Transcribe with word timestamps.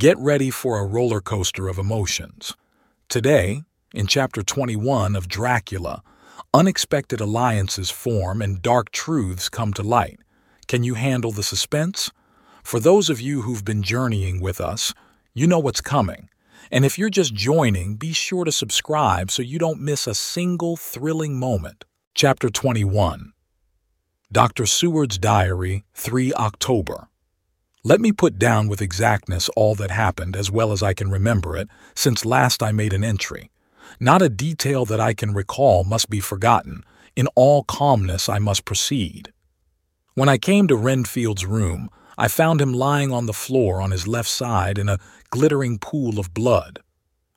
Get 0.00 0.16
ready 0.18 0.48
for 0.48 0.78
a 0.78 0.86
roller 0.86 1.20
coaster 1.20 1.68
of 1.68 1.76
emotions. 1.76 2.56
Today, 3.10 3.64
in 3.92 4.06
Chapter 4.06 4.42
21 4.42 5.14
of 5.14 5.28
Dracula, 5.28 6.02
unexpected 6.54 7.20
alliances 7.20 7.90
form 7.90 8.40
and 8.40 8.62
dark 8.62 8.92
truths 8.92 9.50
come 9.50 9.74
to 9.74 9.82
light. 9.82 10.18
Can 10.68 10.84
you 10.84 10.94
handle 10.94 11.32
the 11.32 11.42
suspense? 11.42 12.10
For 12.62 12.80
those 12.80 13.10
of 13.10 13.20
you 13.20 13.42
who've 13.42 13.62
been 13.62 13.82
journeying 13.82 14.40
with 14.40 14.58
us, 14.58 14.94
you 15.34 15.46
know 15.46 15.58
what's 15.58 15.82
coming. 15.82 16.30
And 16.70 16.86
if 16.86 16.98
you're 16.98 17.10
just 17.10 17.34
joining, 17.34 17.96
be 17.96 18.14
sure 18.14 18.46
to 18.46 18.52
subscribe 18.52 19.30
so 19.30 19.42
you 19.42 19.58
don't 19.58 19.82
miss 19.82 20.06
a 20.06 20.14
single 20.14 20.78
thrilling 20.78 21.38
moment. 21.38 21.84
Chapter 22.14 22.48
21 22.48 23.34
Dr. 24.32 24.64
Seward's 24.64 25.18
Diary, 25.18 25.84
3 25.92 26.32
October. 26.32 27.09
Let 27.82 28.00
me 28.02 28.12
put 28.12 28.38
down 28.38 28.68
with 28.68 28.82
exactness 28.82 29.48
all 29.56 29.74
that 29.76 29.90
happened 29.90 30.36
as 30.36 30.50
well 30.50 30.70
as 30.70 30.82
I 30.82 30.92
can 30.92 31.10
remember 31.10 31.56
it 31.56 31.68
since 31.94 32.26
last 32.26 32.62
I 32.62 32.72
made 32.72 32.92
an 32.92 33.02
entry. 33.02 33.50
Not 33.98 34.20
a 34.20 34.28
detail 34.28 34.84
that 34.84 35.00
I 35.00 35.14
can 35.14 35.32
recall 35.32 35.84
must 35.84 36.10
be 36.10 36.20
forgotten. 36.20 36.84
In 37.16 37.26
all 37.34 37.64
calmness 37.64 38.28
I 38.28 38.38
must 38.38 38.66
proceed. 38.66 39.32
When 40.12 40.28
I 40.28 40.36
came 40.36 40.68
to 40.68 40.76
Renfield's 40.76 41.46
room, 41.46 41.88
I 42.18 42.28
found 42.28 42.60
him 42.60 42.74
lying 42.74 43.12
on 43.12 43.24
the 43.24 43.32
floor 43.32 43.80
on 43.80 43.92
his 43.92 44.06
left 44.06 44.28
side 44.28 44.76
in 44.76 44.90
a 44.90 44.98
glittering 45.30 45.78
pool 45.78 46.18
of 46.18 46.34
blood. 46.34 46.80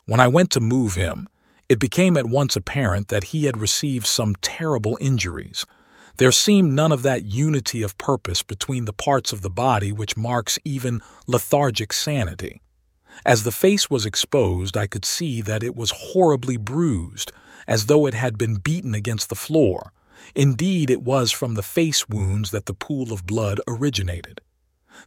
When 0.07 0.19
I 0.19 0.27
went 0.27 0.51
to 0.51 0.59
move 0.59 0.95
him, 0.95 1.29
it 1.69 1.79
became 1.79 2.17
at 2.17 2.25
once 2.25 2.57
apparent 2.57 3.07
that 3.07 3.25
he 3.25 3.45
had 3.45 3.61
received 3.61 4.07
some 4.07 4.35
terrible 4.41 4.97
injuries. 4.99 5.65
There 6.17 6.31
seemed 6.31 6.73
none 6.73 6.91
of 6.91 7.01
that 7.03 7.25
unity 7.25 7.81
of 7.81 7.97
purpose 7.97 8.43
between 8.43 8.85
the 8.85 8.93
parts 8.93 9.33
of 9.33 9.41
the 9.41 9.49
body 9.49 9.91
which 9.91 10.17
marks 10.17 10.59
even 10.63 11.01
lethargic 11.25 11.91
sanity. 11.91 12.61
As 13.25 13.43
the 13.43 13.51
face 13.51 13.89
was 13.89 14.05
exposed, 14.05 14.77
I 14.77 14.87
could 14.87 15.05
see 15.05 15.41
that 15.41 15.63
it 15.63 15.75
was 15.75 15.91
horribly 15.91 16.57
bruised, 16.57 17.31
as 17.67 17.87
though 17.87 18.05
it 18.05 18.13
had 18.13 18.37
been 18.37 18.55
beaten 18.55 18.93
against 18.93 19.29
the 19.29 19.35
floor. 19.35 19.91
Indeed, 20.35 20.89
it 20.89 21.01
was 21.01 21.31
from 21.31 21.55
the 21.55 21.63
face 21.63 22.07
wounds 22.07 22.51
that 22.51 22.65
the 22.65 22.73
pool 22.73 23.11
of 23.11 23.25
blood 23.25 23.59
originated. 23.67 24.41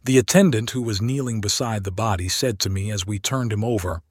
The 0.03 0.17
attendant 0.17 0.71
who 0.71 0.81
was 0.81 1.01
kneeling 1.01 1.41
beside 1.41 1.83
the 1.83 1.91
body 1.91 2.27
said 2.29 2.59
to 2.59 2.69
me 2.69 2.91
as 2.91 3.07
we 3.07 3.19
turned 3.19 3.53
him 3.53 3.63
over, 3.63 4.01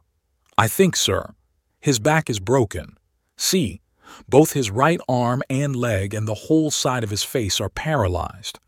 I 0.58 0.68
think, 0.68 0.96
sir, 0.96 1.34
his 1.80 1.98
back 1.98 2.30
is 2.30 2.40
broken. 2.40 2.96
See, 3.36 3.82
both 4.28 4.52
his 4.52 4.70
right 4.70 5.00
arm 5.08 5.42
and 5.48 5.74
leg 5.74 6.14
and 6.14 6.26
the 6.26 6.34
whole 6.34 6.70
side 6.70 7.04
of 7.04 7.10
his 7.10 7.22
face 7.22 7.60
are 7.60 7.68
paralyzed. 7.68 8.58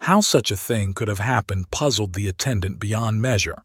How 0.00 0.20
such 0.20 0.50
a 0.50 0.56
thing 0.56 0.94
could 0.94 1.08
have 1.08 1.20
happened 1.20 1.70
puzzled 1.70 2.14
the 2.14 2.28
attendant 2.28 2.80
beyond 2.80 3.22
measure. 3.22 3.62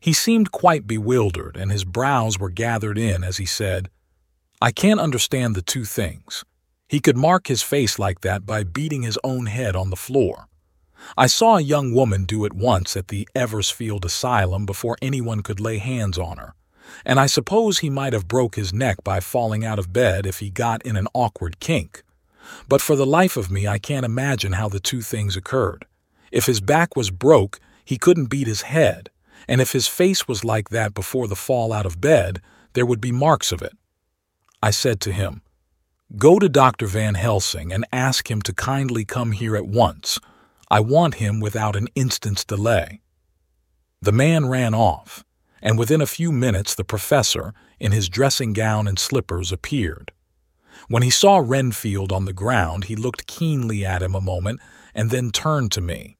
He 0.00 0.12
seemed 0.12 0.52
quite 0.52 0.86
bewildered, 0.86 1.56
and 1.56 1.70
his 1.70 1.84
brows 1.84 2.38
were 2.38 2.50
gathered 2.50 2.96
in 2.96 3.24
as 3.24 3.38
he 3.38 3.46
said, 3.46 3.90
I 4.60 4.72
can't 4.72 5.00
understand 5.00 5.54
the 5.54 5.62
two 5.62 5.84
things. 5.84 6.44
He 6.88 7.00
could 7.00 7.16
mark 7.16 7.48
his 7.48 7.62
face 7.62 7.98
like 7.98 8.20
that 8.22 8.46
by 8.46 8.62
beating 8.64 9.02
his 9.02 9.18
own 9.22 9.46
head 9.46 9.76
on 9.76 9.90
the 9.90 9.96
floor. 9.96 10.46
I 11.16 11.26
saw 11.26 11.56
a 11.56 11.60
young 11.62 11.92
woman 11.92 12.24
do 12.24 12.44
it 12.44 12.54
once 12.54 12.96
at 12.96 13.08
the 13.08 13.28
Eversfield 13.34 14.04
Asylum 14.04 14.64
before 14.64 14.96
anyone 15.02 15.42
could 15.42 15.60
lay 15.60 15.78
hands 15.78 16.16
on 16.16 16.38
her, 16.38 16.54
and 17.04 17.18
I 17.18 17.26
suppose 17.26 17.78
he 17.78 17.90
might 17.90 18.12
have 18.12 18.28
broke 18.28 18.56
his 18.56 18.72
neck 18.72 19.02
by 19.04 19.20
falling 19.20 19.64
out 19.64 19.78
of 19.78 19.92
bed 19.92 20.26
if 20.26 20.38
he 20.38 20.50
got 20.50 20.84
in 20.84 20.96
an 20.96 21.08
awkward 21.14 21.60
kink. 21.60 22.02
But 22.68 22.80
for 22.80 22.96
the 22.96 23.06
life 23.06 23.36
of 23.36 23.50
me, 23.50 23.66
I 23.66 23.78
can't 23.78 24.06
imagine 24.06 24.52
how 24.52 24.68
the 24.68 24.80
two 24.80 25.02
things 25.02 25.36
occurred. 25.36 25.84
If 26.30 26.46
his 26.46 26.60
back 26.60 26.96
was 26.96 27.10
broke, 27.10 27.60
he 27.84 27.98
couldn't 27.98 28.26
beat 28.30 28.46
his 28.46 28.62
head, 28.62 29.10
and 29.48 29.60
if 29.60 29.72
his 29.72 29.88
face 29.88 30.26
was 30.26 30.44
like 30.44 30.70
that 30.70 30.94
before 30.94 31.28
the 31.28 31.36
fall 31.36 31.72
out 31.72 31.86
of 31.86 32.00
bed, 32.00 32.40
there 32.72 32.86
would 32.86 33.00
be 33.00 33.12
marks 33.12 33.52
of 33.52 33.62
it. 33.62 33.76
I 34.62 34.70
said 34.70 35.00
to 35.02 35.12
him, 35.12 35.42
Go 36.16 36.38
to 36.38 36.48
Dr. 36.48 36.86
Van 36.86 37.14
Helsing 37.14 37.72
and 37.72 37.84
ask 37.92 38.30
him 38.30 38.40
to 38.42 38.52
kindly 38.52 39.04
come 39.04 39.32
here 39.32 39.56
at 39.56 39.66
once 39.66 40.20
I 40.68 40.80
want 40.80 41.16
him 41.16 41.38
without 41.38 41.76
an 41.76 41.86
instant's 41.94 42.44
delay. 42.44 43.00
The 44.02 44.12
man 44.12 44.46
ran 44.48 44.74
off, 44.74 45.24
and 45.62 45.78
within 45.78 46.00
a 46.00 46.06
few 46.06 46.32
minutes 46.32 46.74
the 46.74 46.84
professor, 46.84 47.52
in 47.78 47.92
his 47.92 48.08
dressing 48.08 48.52
gown 48.52 48.86
and 48.86 48.98
slippers, 48.98 49.52
appeared. 49.52 50.12
When 50.88 51.02
he 51.02 51.10
saw 51.10 51.38
Renfield 51.38 52.12
on 52.12 52.24
the 52.24 52.32
ground, 52.32 52.84
he 52.84 52.96
looked 52.96 53.26
keenly 53.26 53.84
at 53.84 54.02
him 54.02 54.14
a 54.14 54.20
moment 54.20 54.60
and 54.94 55.10
then 55.10 55.30
turned 55.30 55.72
to 55.72 55.80
me. 55.80 56.16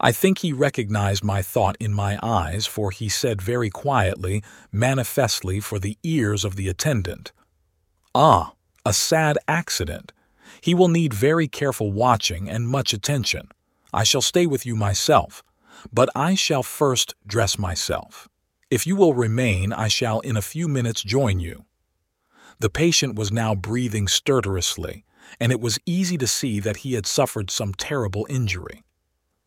I 0.00 0.12
think 0.12 0.38
he 0.38 0.52
recognized 0.52 1.22
my 1.22 1.40
thought 1.40 1.76
in 1.78 1.94
my 1.94 2.18
eyes, 2.22 2.66
for 2.66 2.90
he 2.90 3.08
said 3.08 3.40
very 3.40 3.70
quietly, 3.70 4.42
manifestly 4.72 5.60
for 5.60 5.78
the 5.78 5.96
ears 6.02 6.44
of 6.44 6.56
the 6.56 6.68
attendant, 6.68 7.32
Ah, 8.14 8.52
a 8.86 8.92
sad 8.92 9.38
accident. 9.48 10.12
He 10.60 10.74
will 10.74 10.88
need 10.88 11.12
very 11.12 11.48
careful 11.48 11.90
watching 11.90 12.48
and 12.48 12.68
much 12.68 12.92
attention. 12.92 13.48
I 13.92 14.04
shall 14.04 14.22
stay 14.22 14.46
with 14.46 14.64
you 14.64 14.76
myself, 14.76 15.42
but 15.92 16.08
I 16.14 16.34
shall 16.34 16.62
first 16.62 17.14
dress 17.26 17.58
myself. 17.58 18.28
If 18.74 18.88
you 18.88 18.96
will 18.96 19.14
remain, 19.14 19.72
I 19.72 19.86
shall 19.86 20.18
in 20.18 20.36
a 20.36 20.42
few 20.42 20.66
minutes 20.66 21.04
join 21.04 21.38
you. 21.38 21.64
The 22.58 22.68
patient 22.68 23.14
was 23.14 23.30
now 23.30 23.54
breathing 23.54 24.08
stertorously, 24.08 25.04
and 25.38 25.52
it 25.52 25.60
was 25.60 25.78
easy 25.86 26.18
to 26.18 26.26
see 26.26 26.58
that 26.58 26.78
he 26.78 26.94
had 26.94 27.06
suffered 27.06 27.52
some 27.52 27.72
terrible 27.74 28.26
injury. 28.28 28.82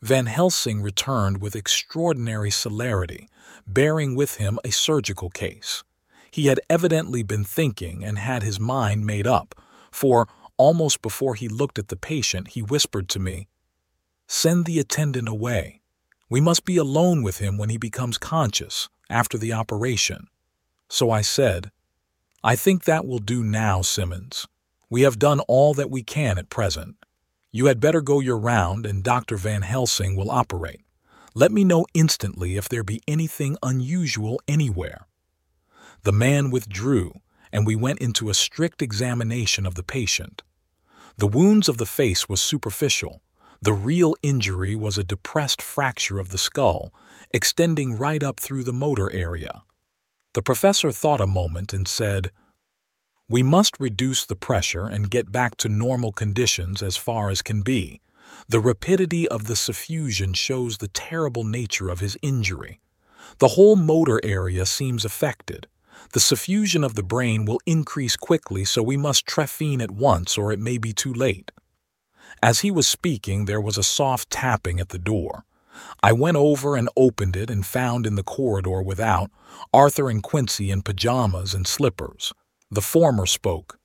Van 0.01 0.27
Helsing 0.27 0.81
returned 0.81 1.41
with 1.41 1.57
extraordinary 1.57 2.49
celerity, 2.49 3.27
bearing 3.67 4.15
with 4.15 4.35
him 4.35 4.59
a 4.63 4.71
surgical 4.71 5.29
case. 5.29 5.83
He 6.31 6.45
had 6.45 6.61
evidently 6.69 7.21
been 7.21 7.43
thinking 7.43 8.05
and 8.05 8.17
had 8.17 8.43
his 8.43 8.61
mind 8.61 9.05
made 9.05 9.27
up, 9.27 9.55
for 9.91 10.29
almost 10.55 11.01
before 11.01 11.35
he 11.35 11.49
looked 11.49 11.77
at 11.77 11.89
the 11.89 11.97
patient, 11.97 12.47
he 12.51 12.61
whispered 12.61 13.09
to 13.09 13.19
me, 13.19 13.49
Send 14.25 14.63
the 14.63 14.79
attendant 14.79 15.27
away. 15.27 15.81
We 16.29 16.39
must 16.39 16.63
be 16.63 16.77
alone 16.77 17.23
with 17.23 17.39
him 17.39 17.57
when 17.57 17.67
he 17.67 17.77
becomes 17.77 18.17
conscious 18.17 18.87
after 19.09 19.37
the 19.37 19.53
operation. 19.53 20.27
So 20.89 21.11
I 21.11 21.21
said, 21.21 21.71
I 22.43 22.55
think 22.55 22.83
that 22.83 23.05
will 23.05 23.19
do 23.19 23.43
now, 23.43 23.81
Simmons. 23.81 24.47
We 24.89 25.01
have 25.01 25.19
done 25.19 25.39
all 25.41 25.73
that 25.73 25.91
we 25.91 26.03
can 26.03 26.37
at 26.37 26.49
present. 26.49 26.95
You 27.51 27.65
had 27.65 27.79
better 27.79 28.01
go 28.01 28.19
your 28.19 28.37
round 28.37 28.85
and 28.85 29.03
Dr. 29.03 29.37
Van 29.37 29.63
Helsing 29.63 30.15
will 30.15 30.31
operate. 30.31 30.81
Let 31.33 31.51
me 31.51 31.63
know 31.63 31.85
instantly 31.93 32.55
if 32.55 32.69
there 32.69 32.83
be 32.83 33.01
anything 33.07 33.57
unusual 33.61 34.39
anywhere. 34.47 35.07
The 36.03 36.11
man 36.11 36.51
withdrew, 36.51 37.13
and 37.51 37.65
we 37.65 37.75
went 37.75 37.99
into 37.99 38.29
a 38.29 38.33
strict 38.33 38.81
examination 38.81 39.65
of 39.65 39.75
the 39.75 39.83
patient. 39.83 40.43
The 41.17 41.27
wounds 41.27 41.67
of 41.67 41.77
the 41.77 41.85
face 41.85 42.29
was 42.29 42.41
superficial, 42.41 43.21
the 43.61 43.73
real 43.73 44.15
injury 44.21 44.75
was 44.75 44.97
a 44.97 45.03
depressed 45.03 45.61
fracture 45.61 46.19
of 46.19 46.29
the 46.29 46.37
skull, 46.37 46.93
extending 47.31 47.97
right 47.97 48.23
up 48.23 48.39
through 48.39 48.63
the 48.63 48.73
motor 48.73 49.11
area. 49.11 49.63
The 50.33 50.41
professor 50.41 50.91
thought 50.91 51.21
a 51.21 51.27
moment 51.27 51.73
and 51.73 51.87
said, 51.87 52.31
We 53.29 53.43
must 53.43 53.79
reduce 53.79 54.25
the 54.25 54.35
pressure 54.35 54.85
and 54.85 55.09
get 55.09 55.31
back 55.31 55.57
to 55.57 55.69
normal 55.69 56.11
conditions 56.11 56.81
as 56.83 56.97
far 56.97 57.29
as 57.29 57.41
can 57.41 57.61
be. 57.61 58.01
The 58.47 58.59
rapidity 58.59 59.27
of 59.27 59.45
the 59.45 59.55
suffusion 59.55 60.35
shows 60.35 60.77
the 60.77 60.89
terrible 60.89 61.43
nature 61.43 61.89
of 61.89 61.99
his 61.99 62.17
injury. 62.21 62.79
The 63.39 63.49
whole 63.49 63.75
motor 63.75 64.19
area 64.23 64.65
seems 64.65 65.03
affected. 65.03 65.67
The 66.13 66.19
suffusion 66.19 66.83
of 66.83 66.95
the 66.95 67.03
brain 67.03 67.45
will 67.45 67.59
increase 67.65 68.15
quickly, 68.15 68.63
so 68.63 68.81
we 68.81 68.97
must 68.97 69.25
trephine 69.25 69.81
at 69.81 69.91
once 69.91 70.37
or 70.37 70.51
it 70.51 70.59
may 70.59 70.77
be 70.77 70.93
too 70.93 71.13
late. 71.13 71.51
As 72.41 72.59
he 72.59 72.71
was 72.71 72.87
speaking, 72.87 73.45
there 73.45 73.61
was 73.61 73.77
a 73.77 73.83
soft 73.83 74.29
tapping 74.29 74.79
at 74.79 74.89
the 74.89 74.99
door. 74.99 75.45
I 76.03 76.11
went 76.13 76.37
over 76.37 76.75
and 76.75 76.89
opened 76.95 77.35
it 77.35 77.49
and 77.49 77.65
found 77.65 78.05
in 78.05 78.15
the 78.15 78.23
corridor 78.23 78.81
without 78.81 79.31
Arthur 79.73 80.09
and 80.09 80.21
Quincy 80.21 80.71
in 80.71 80.81
pajamas 80.81 81.53
and 81.53 81.67
slippers. 81.67 82.33
The 82.69 82.81
former 82.81 83.25
spoke. 83.25 83.79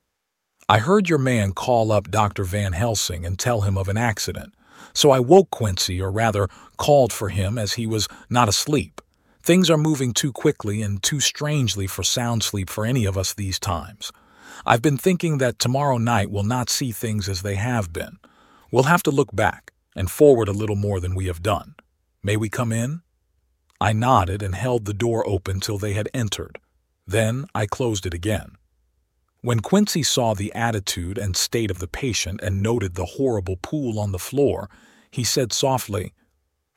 I 0.68 0.78
heard 0.78 1.08
your 1.08 1.18
man 1.18 1.52
call 1.52 1.92
up 1.92 2.10
Dr. 2.10 2.44
Van 2.44 2.72
Helsing 2.72 3.26
and 3.26 3.38
tell 3.38 3.62
him 3.62 3.76
of 3.76 3.88
an 3.88 3.96
accident, 3.96 4.54
so 4.94 5.10
I 5.10 5.20
woke 5.20 5.50
Quincy, 5.50 6.00
or 6.00 6.10
rather 6.10 6.48
called 6.76 7.12
for 7.12 7.28
him 7.28 7.58
as 7.58 7.74
he 7.74 7.86
was 7.86 8.08
not 8.30 8.48
asleep. 8.48 9.00
Things 9.42 9.68
are 9.70 9.78
moving 9.78 10.12
too 10.12 10.32
quickly 10.32 10.82
and 10.82 11.02
too 11.02 11.20
strangely 11.20 11.86
for 11.86 12.02
sound 12.02 12.42
sleep 12.42 12.70
for 12.70 12.86
any 12.86 13.04
of 13.04 13.18
us 13.18 13.34
these 13.34 13.58
times. 13.58 14.12
I've 14.64 14.82
been 14.82 14.96
thinking 14.96 15.38
that 15.38 15.58
tomorrow 15.58 15.98
night 15.98 16.30
we'll 16.30 16.44
not 16.44 16.70
see 16.70 16.92
things 16.92 17.28
as 17.28 17.42
they 17.42 17.56
have 17.56 17.92
been. 17.92 18.18
We'll 18.70 18.84
have 18.84 19.02
to 19.04 19.10
look 19.10 19.34
back 19.34 19.72
and 19.96 20.10
forward 20.10 20.48
a 20.48 20.52
little 20.52 20.76
more 20.76 21.00
than 21.00 21.14
we 21.14 21.26
have 21.26 21.42
done. 21.42 21.74
May 22.24 22.36
we 22.36 22.48
come 22.48 22.70
in? 22.72 23.02
I 23.80 23.92
nodded 23.92 24.42
and 24.42 24.54
held 24.54 24.84
the 24.84 24.94
door 24.94 25.26
open 25.26 25.58
till 25.58 25.76
they 25.76 25.94
had 25.94 26.08
entered. 26.14 26.60
Then 27.04 27.46
I 27.52 27.66
closed 27.66 28.06
it 28.06 28.14
again. 28.14 28.52
When 29.40 29.58
Quincy 29.58 30.04
saw 30.04 30.34
the 30.34 30.54
attitude 30.54 31.18
and 31.18 31.36
state 31.36 31.68
of 31.68 31.80
the 31.80 31.88
patient 31.88 32.40
and 32.40 32.62
noted 32.62 32.94
the 32.94 33.16
horrible 33.16 33.56
pool 33.60 33.98
on 33.98 34.12
the 34.12 34.20
floor, 34.20 34.70
he 35.10 35.24
said 35.24 35.52
softly, 35.52 36.14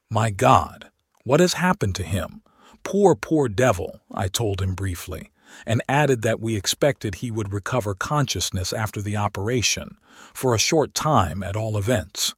My 0.10 0.32
God, 0.32 0.90
what 1.26 1.40
has 1.40 1.54
happened 1.54 1.94
to 1.96 2.04
him? 2.04 2.42
Poor, 2.84 3.14
poor 3.14 3.48
devil, 3.48 4.02
I 4.12 4.28
told 4.28 4.64
him 4.64 4.74
briefly, 4.74 5.30
and 5.68 5.84
added 5.88 6.24
that 6.24 6.40
we 6.40 6.56
expected 6.56 7.16
he 7.16 7.30
would 7.30 7.54
recover 7.54 7.94
consciousness 7.94 8.74
after 8.74 9.00
the 9.00 9.16
operation, 9.16 9.98
for 10.34 10.56
a 10.56 10.60
short 10.60 10.96
time 10.96 11.44
at 11.44 11.56
all 11.56 11.78
events. 11.78 12.34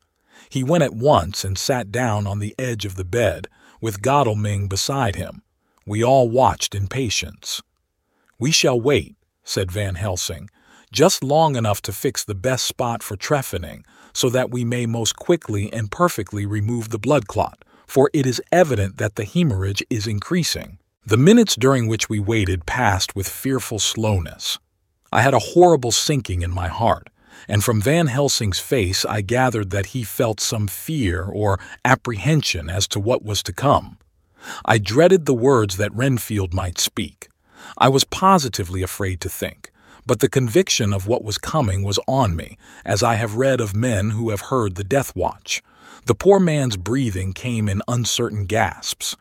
He 0.50 0.64
went 0.64 0.84
at 0.84 0.94
once 0.94 1.44
and 1.44 1.58
sat 1.58 1.92
down 1.92 2.28
on 2.28 2.40
the 2.40 2.56
edge 2.58 2.86
of 2.86 2.96
the 2.96 3.06
bed, 3.06 3.48
with 3.82 4.02
Godalming 4.02 4.68
beside 4.68 5.16
him. 5.16 5.42
We 5.86 6.04
all 6.04 6.30
watched 6.30 6.76
in 6.76 6.88
patience. 6.88 7.62
We 8.40 8.52
shall 8.52 8.80
wait, 8.80 9.16
said 9.44 9.72
Van 9.72 9.96
Helsing, 9.96 10.50
just 10.92 11.24
long 11.24 11.56
enough 11.56 11.82
to 11.84 11.92
fix 11.92 12.24
the 12.24 12.36
best 12.36 12.66
spot 12.66 13.04
for 13.04 13.16
trephining, 13.16 13.86
so 14.14 14.30
that 14.30 14.52
we 14.52 14.64
may 14.64 14.86
most 14.86 15.16
quickly 15.16 15.72
and 15.72 15.92
perfectly 15.92 16.46
remove 16.46 16.90
the 16.90 17.00
blood 17.00 17.28
clot, 17.28 17.64
for 17.86 18.10
it 18.14 18.26
is 18.26 18.42
evident 18.52 18.98
that 18.98 19.16
the 19.16 19.26
hemorrhage 19.26 19.84
is 19.90 20.08
increasing. 20.08 20.80
The 21.06 21.18
minutes 21.18 21.56
during 21.56 21.88
which 21.88 22.10
we 22.10 22.20
waited 22.20 22.66
passed 22.66 23.16
with 23.16 23.30
fearful 23.30 23.80
slowness. 23.80 24.60
I 25.12 25.22
had 25.22 25.34
a 25.34 25.40
horrible 25.40 25.92
sinking 25.92 26.42
in 26.42 26.52
my 26.52 26.68
heart, 26.68 27.10
and 27.48 27.64
from 27.64 27.82
Van 27.82 28.08
Helsing's 28.08 28.60
face 28.60 29.06
I 29.06 29.22
gathered 29.22 29.70
that 29.72 29.88
he 29.88 30.04
felt 30.04 30.40
some 30.40 30.68
fear 30.68 31.24
or 31.24 31.60
apprehension 31.86 32.70
as 32.70 32.88
to 32.90 33.00
what 33.00 33.24
was 33.24 33.42
to 33.44 33.54
come. 33.54 33.98
I 34.66 34.78
dreaded 34.78 35.26
the 35.26 35.34
words 35.34 35.78
that 35.78 35.94
Renfield 35.96 36.54
might 36.54 36.78
speak. 36.78 37.30
I 37.78 37.90
was 37.90 38.04
positively 38.04 38.82
afraid 38.82 39.20
to 39.22 39.30
think, 39.30 39.72
but 40.06 40.20
the 40.20 40.30
conviction 40.30 40.94
of 40.94 41.08
what 41.08 41.24
was 41.24 41.38
coming 41.38 41.84
was 41.84 42.00
on 42.08 42.36
me, 42.36 42.58
as 42.86 43.04
I 43.04 43.16
have 43.16 43.36
read 43.36 43.60
of 43.60 43.76
men 43.76 44.12
who 44.12 44.30
have 44.30 44.42
heard 44.42 44.76
the 44.76 44.84
death 44.84 45.16
watch. 45.16 45.62
The 46.06 46.16
poor 46.16 46.40
man's 46.40 46.78
breathing 46.78 47.34
came 47.34 47.68
in 47.68 47.82
uncertain 47.88 48.46
gasps. 48.46 49.16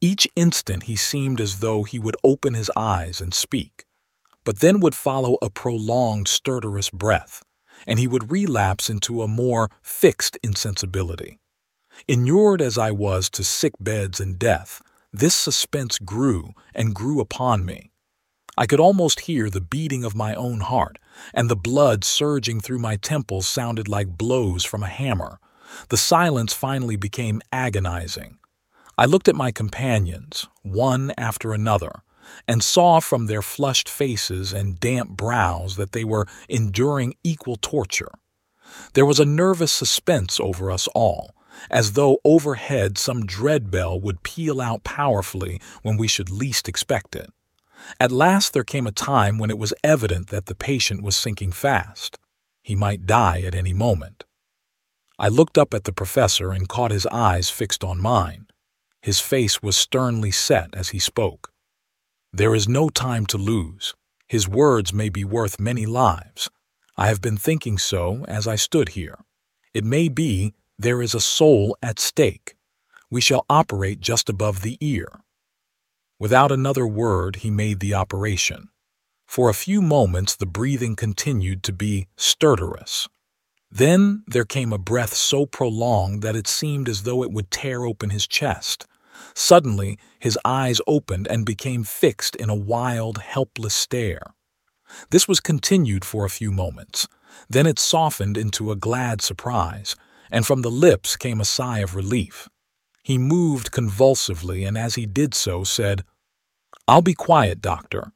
Each 0.00 0.26
instant 0.34 0.84
he 0.84 0.96
seemed 0.96 1.40
as 1.40 1.60
though 1.60 1.82
he 1.82 1.98
would 1.98 2.16
open 2.24 2.54
his 2.54 2.70
eyes 2.74 3.20
and 3.20 3.34
speak. 3.34 3.84
But 4.44 4.60
then 4.60 4.80
would 4.80 4.94
follow 4.94 5.36
a 5.42 5.50
prolonged, 5.50 6.26
stertorous 6.26 6.90
breath, 6.90 7.42
and 7.86 7.98
he 7.98 8.06
would 8.06 8.30
relapse 8.30 8.90
into 8.90 9.22
a 9.22 9.28
more 9.28 9.70
fixed 9.82 10.38
insensibility. 10.42 11.38
Inured 12.08 12.62
as 12.62 12.78
I 12.78 12.90
was 12.90 13.28
to 13.30 13.44
sick 13.44 13.72
beds 13.80 14.20
and 14.20 14.38
death, 14.38 14.82
this 15.12 15.34
suspense 15.34 15.98
grew 15.98 16.52
and 16.74 16.94
grew 16.94 17.20
upon 17.20 17.64
me. 17.64 17.90
I 18.56 18.66
could 18.66 18.80
almost 18.80 19.20
hear 19.20 19.48
the 19.48 19.60
beating 19.60 20.04
of 20.04 20.14
my 20.14 20.34
own 20.34 20.60
heart, 20.60 20.98
and 21.32 21.48
the 21.48 21.56
blood 21.56 22.04
surging 22.04 22.60
through 22.60 22.78
my 22.78 22.96
temples 22.96 23.46
sounded 23.46 23.88
like 23.88 24.18
blows 24.18 24.64
from 24.64 24.82
a 24.82 24.88
hammer. 24.88 25.38
The 25.88 25.96
silence 25.96 26.52
finally 26.52 26.96
became 26.96 27.42
agonizing. 27.52 28.38
I 28.98 29.06
looked 29.06 29.28
at 29.28 29.36
my 29.36 29.50
companions, 29.50 30.46
one 30.62 31.12
after 31.16 31.52
another, 31.52 32.02
and 32.46 32.62
saw 32.62 33.00
from 33.00 33.26
their 33.26 33.42
flushed 33.42 33.88
faces 33.88 34.52
and 34.52 34.80
damp 34.80 35.10
brows 35.10 35.76
that 35.76 35.92
they 35.92 36.04
were 36.04 36.26
enduring 36.48 37.14
equal 37.22 37.56
torture. 37.56 38.10
There 38.94 39.06
was 39.06 39.20
a 39.20 39.24
nervous 39.24 39.72
suspense 39.72 40.38
over 40.38 40.70
us 40.70 40.88
all, 40.88 41.34
as 41.70 41.92
though 41.92 42.18
overhead 42.24 42.98
some 42.98 43.26
dread 43.26 43.70
bell 43.70 44.00
would 44.00 44.22
peal 44.22 44.60
out 44.60 44.84
powerfully 44.84 45.60
when 45.82 45.96
we 45.96 46.08
should 46.08 46.30
least 46.30 46.68
expect 46.68 47.16
it. 47.16 47.30
At 47.98 48.12
last 48.12 48.52
there 48.52 48.64
came 48.64 48.86
a 48.86 48.92
time 48.92 49.38
when 49.38 49.50
it 49.50 49.58
was 49.58 49.74
evident 49.82 50.28
that 50.28 50.46
the 50.46 50.54
patient 50.54 51.02
was 51.02 51.16
sinking 51.16 51.52
fast. 51.52 52.18
He 52.62 52.74
might 52.74 53.06
die 53.06 53.40
at 53.40 53.54
any 53.54 53.72
moment. 53.72 54.24
I 55.18 55.28
looked 55.28 55.58
up 55.58 55.74
at 55.74 55.84
the 55.84 55.92
professor 55.92 56.50
and 56.50 56.68
caught 56.68 56.90
his 56.90 57.06
eyes 57.06 57.50
fixed 57.50 57.84
on 57.84 58.00
mine. 58.00 58.46
His 59.02 59.20
face 59.20 59.62
was 59.62 59.76
sternly 59.76 60.30
set 60.30 60.74
as 60.74 60.90
he 60.90 60.98
spoke. 60.98 61.49
There 62.32 62.54
is 62.54 62.68
no 62.68 62.88
time 62.88 63.26
to 63.26 63.38
lose. 63.38 63.94
His 64.28 64.48
words 64.48 64.92
may 64.92 65.08
be 65.08 65.24
worth 65.24 65.58
many 65.58 65.84
lives. 65.84 66.48
I 66.96 67.08
have 67.08 67.20
been 67.20 67.36
thinking 67.36 67.76
so 67.76 68.24
as 68.28 68.46
I 68.46 68.54
stood 68.54 68.90
here. 68.90 69.18
It 69.74 69.84
may 69.84 70.08
be 70.08 70.54
there 70.78 71.02
is 71.02 71.14
a 71.14 71.20
soul 71.20 71.76
at 71.82 71.98
stake. 71.98 72.54
We 73.10 73.20
shall 73.20 73.44
operate 73.50 74.00
just 74.00 74.28
above 74.28 74.62
the 74.62 74.78
ear. 74.80 75.08
Without 76.20 76.52
another 76.52 76.86
word, 76.86 77.36
he 77.36 77.50
made 77.50 77.80
the 77.80 77.94
operation. 77.94 78.68
For 79.26 79.48
a 79.48 79.54
few 79.54 79.82
moments, 79.82 80.36
the 80.36 80.46
breathing 80.46 80.94
continued 80.94 81.62
to 81.64 81.72
be 81.72 82.06
stertorous. 82.16 83.08
Then 83.70 84.24
there 84.26 84.44
came 84.44 84.72
a 84.72 84.78
breath 84.78 85.14
so 85.14 85.46
prolonged 85.46 86.22
that 86.22 86.36
it 86.36 86.46
seemed 86.46 86.88
as 86.88 87.02
though 87.02 87.22
it 87.22 87.32
would 87.32 87.50
tear 87.50 87.84
open 87.84 88.10
his 88.10 88.26
chest. 88.26 88.86
Suddenly, 89.34 89.98
his 90.18 90.38
eyes 90.44 90.80
opened 90.86 91.26
and 91.28 91.46
became 91.46 91.84
fixed 91.84 92.36
in 92.36 92.50
a 92.50 92.54
wild, 92.54 93.18
helpless 93.18 93.74
stare. 93.74 94.34
This 95.10 95.28
was 95.28 95.40
continued 95.40 96.04
for 96.04 96.24
a 96.24 96.30
few 96.30 96.50
moments. 96.50 97.08
Then 97.48 97.66
it 97.66 97.78
softened 97.78 98.36
into 98.36 98.70
a 98.70 98.76
glad 98.76 99.22
surprise, 99.22 99.94
and 100.30 100.46
from 100.46 100.62
the 100.62 100.70
lips 100.70 101.16
came 101.16 101.40
a 101.40 101.44
sigh 101.44 101.78
of 101.78 101.94
relief. 101.94 102.48
He 103.02 103.18
moved 103.18 103.72
convulsively, 103.72 104.64
and 104.64 104.76
as 104.76 104.94
he 104.96 105.06
did 105.06 105.34
so, 105.34 105.64
said, 105.64 106.04
I'll 106.86 107.02
be 107.02 107.14
quiet, 107.14 107.60
doctor. 107.60 108.12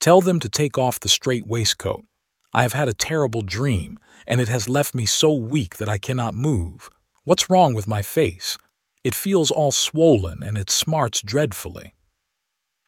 Tell 0.00 0.20
them 0.20 0.40
to 0.40 0.48
take 0.48 0.76
off 0.78 1.00
the 1.00 1.08
strait 1.08 1.46
waistcoat. 1.46 2.04
I 2.52 2.62
have 2.62 2.72
had 2.72 2.88
a 2.88 2.94
terrible 2.94 3.42
dream, 3.42 3.98
and 4.26 4.40
it 4.40 4.48
has 4.48 4.68
left 4.68 4.94
me 4.94 5.06
so 5.06 5.32
weak 5.32 5.76
that 5.76 5.88
I 5.88 5.98
cannot 5.98 6.34
move. 6.34 6.90
What's 7.24 7.50
wrong 7.50 7.74
with 7.74 7.88
my 7.88 8.02
face? 8.02 8.58
It 9.04 9.14
feels 9.14 9.50
all 9.50 9.70
swollen 9.70 10.42
and 10.42 10.56
it 10.56 10.70
smarts 10.70 11.20
dreadfully. 11.20 11.94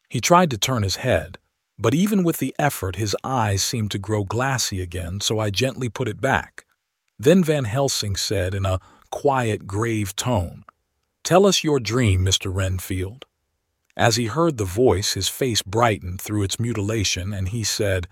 He 0.09 0.19
tried 0.19 0.49
to 0.51 0.57
turn 0.57 0.81
his 0.83 0.97
head, 0.97 1.37
but 1.77 1.93
even 1.93 2.23
with 2.23 2.37
the 2.37 2.55
effort 2.57 2.95
his 2.95 3.15
eyes 3.23 3.63
seemed 3.63 3.91
to 3.91 3.99
grow 3.99 4.23
glassy 4.23 4.81
again, 4.81 5.21
so 5.21 5.39
I 5.39 5.51
gently 5.51 5.89
put 5.89 6.07
it 6.07 6.19
back. 6.19 6.65
Then 7.19 7.43
Van 7.43 7.65
Helsing 7.65 8.15
said 8.15 8.55
in 8.55 8.65
a 8.65 8.79
quiet, 9.11 9.67
grave 9.67 10.15
tone, 10.15 10.63
Tell 11.23 11.45
us 11.45 11.63
your 11.63 11.79
dream, 11.79 12.25
Mr. 12.25 12.53
Renfield. 12.53 13.25
As 13.95 14.15
he 14.15 14.27
heard 14.27 14.57
the 14.57 14.65
voice, 14.65 15.13
his 15.13 15.27
face 15.27 15.61
brightened 15.61 16.21
through 16.21 16.43
its 16.43 16.59
mutilation, 16.59 17.33
and 17.33 17.49
he 17.49 17.63
said, 17.63 18.07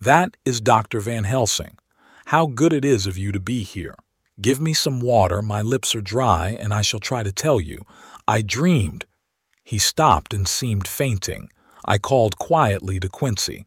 That 0.00 0.36
is 0.44 0.60
Dr. 0.60 1.00
Van 1.00 1.24
Helsing. 1.24 1.78
How 2.26 2.46
good 2.46 2.72
it 2.72 2.84
is 2.84 3.06
of 3.06 3.16
you 3.16 3.32
to 3.32 3.40
be 3.40 3.62
here. 3.62 3.94
Give 4.40 4.60
me 4.60 4.72
some 4.72 5.00
water, 5.00 5.42
my 5.42 5.62
lips 5.62 5.94
are 5.94 6.00
dry, 6.00 6.56
and 6.60 6.72
I 6.72 6.82
shall 6.82 7.00
try 7.00 7.22
to 7.22 7.32
tell 7.32 7.60
you. 7.60 7.84
I 8.26 8.42
dreamed. 8.42 9.04
He 9.64 9.78
stopped 9.78 10.32
and 10.32 10.46
seemed 10.46 10.86
fainting. 10.86 11.50
I 11.84 11.98
called 11.98 12.38
quietly 12.38 13.00
to 13.00 13.08
Quincy. 13.08 13.66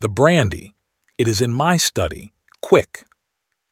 The 0.00 0.08
brandy. 0.08 0.74
It 1.16 1.26
is 1.26 1.40
in 1.40 1.52
my 1.52 1.76
study. 1.76 2.32
Quick. 2.60 3.04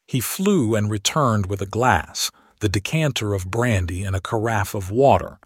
He 0.06 0.20
flew 0.20 0.74
and 0.74 0.90
returned 0.90 1.46
with 1.46 1.60
a 1.60 1.66
glass, 1.66 2.30
the 2.60 2.68
decanter 2.68 3.34
of 3.34 3.50
brandy 3.50 4.02
and 4.02 4.16
a 4.16 4.20
carafe 4.20 4.74
of 4.74 4.90
water. 4.90 5.38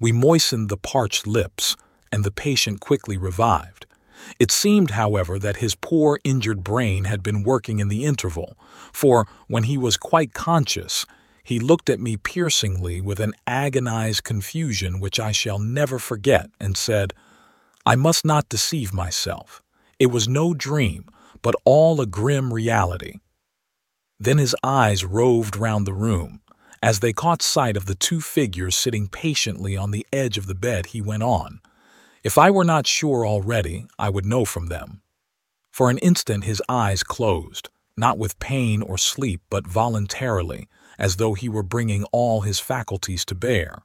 We 0.00 0.10
moistened 0.10 0.68
the 0.68 0.76
parched 0.76 1.26
lips, 1.26 1.76
and 2.10 2.24
the 2.24 2.32
patient 2.32 2.80
quickly 2.80 3.16
revived. 3.16 3.79
It 4.38 4.50
seemed, 4.50 4.92
however, 4.92 5.38
that 5.38 5.56
his 5.56 5.74
poor 5.74 6.20
injured 6.24 6.62
brain 6.62 7.04
had 7.04 7.22
been 7.22 7.42
working 7.42 7.78
in 7.78 7.88
the 7.88 8.04
interval, 8.04 8.56
for 8.92 9.26
when 9.48 9.64
he 9.64 9.76
was 9.76 9.96
quite 9.96 10.32
conscious, 10.32 11.04
he 11.42 11.58
looked 11.58 11.90
at 11.90 12.00
me 12.00 12.16
piercingly 12.16 13.00
with 13.00 13.18
an 13.18 13.34
agonized 13.46 14.24
confusion 14.24 15.00
which 15.00 15.18
I 15.18 15.32
shall 15.32 15.58
never 15.58 15.98
forget 15.98 16.50
and 16.60 16.76
said, 16.76 17.12
I 17.84 17.96
must 17.96 18.24
not 18.24 18.48
deceive 18.48 18.92
myself. 18.92 19.62
It 19.98 20.06
was 20.06 20.28
no 20.28 20.54
dream, 20.54 21.06
but 21.42 21.54
all 21.64 22.00
a 22.00 22.06
grim 22.06 22.52
reality. 22.52 23.14
Then 24.18 24.38
his 24.38 24.54
eyes 24.62 25.04
roved 25.04 25.56
round 25.56 25.86
the 25.86 25.94
room. 25.94 26.40
As 26.82 27.00
they 27.00 27.12
caught 27.12 27.42
sight 27.42 27.76
of 27.76 27.86
the 27.86 27.94
two 27.94 28.20
figures 28.20 28.76
sitting 28.76 29.08
patiently 29.08 29.76
on 29.76 29.90
the 29.90 30.06
edge 30.12 30.38
of 30.38 30.46
the 30.46 30.54
bed, 30.54 30.86
he 30.86 31.00
went 31.00 31.22
on, 31.22 31.60
if 32.22 32.36
I 32.36 32.50
were 32.50 32.64
not 32.64 32.86
sure 32.86 33.26
already, 33.26 33.86
I 33.98 34.10
would 34.10 34.26
know 34.26 34.44
from 34.44 34.66
them. 34.66 35.02
For 35.70 35.88
an 35.88 35.98
instant 35.98 36.44
his 36.44 36.62
eyes 36.68 37.02
closed, 37.02 37.70
not 37.96 38.18
with 38.18 38.38
pain 38.38 38.82
or 38.82 38.98
sleep, 38.98 39.40
but 39.48 39.66
voluntarily, 39.66 40.68
as 40.98 41.16
though 41.16 41.34
he 41.34 41.48
were 41.48 41.62
bringing 41.62 42.04
all 42.12 42.42
his 42.42 42.60
faculties 42.60 43.24
to 43.26 43.34
bear. 43.34 43.82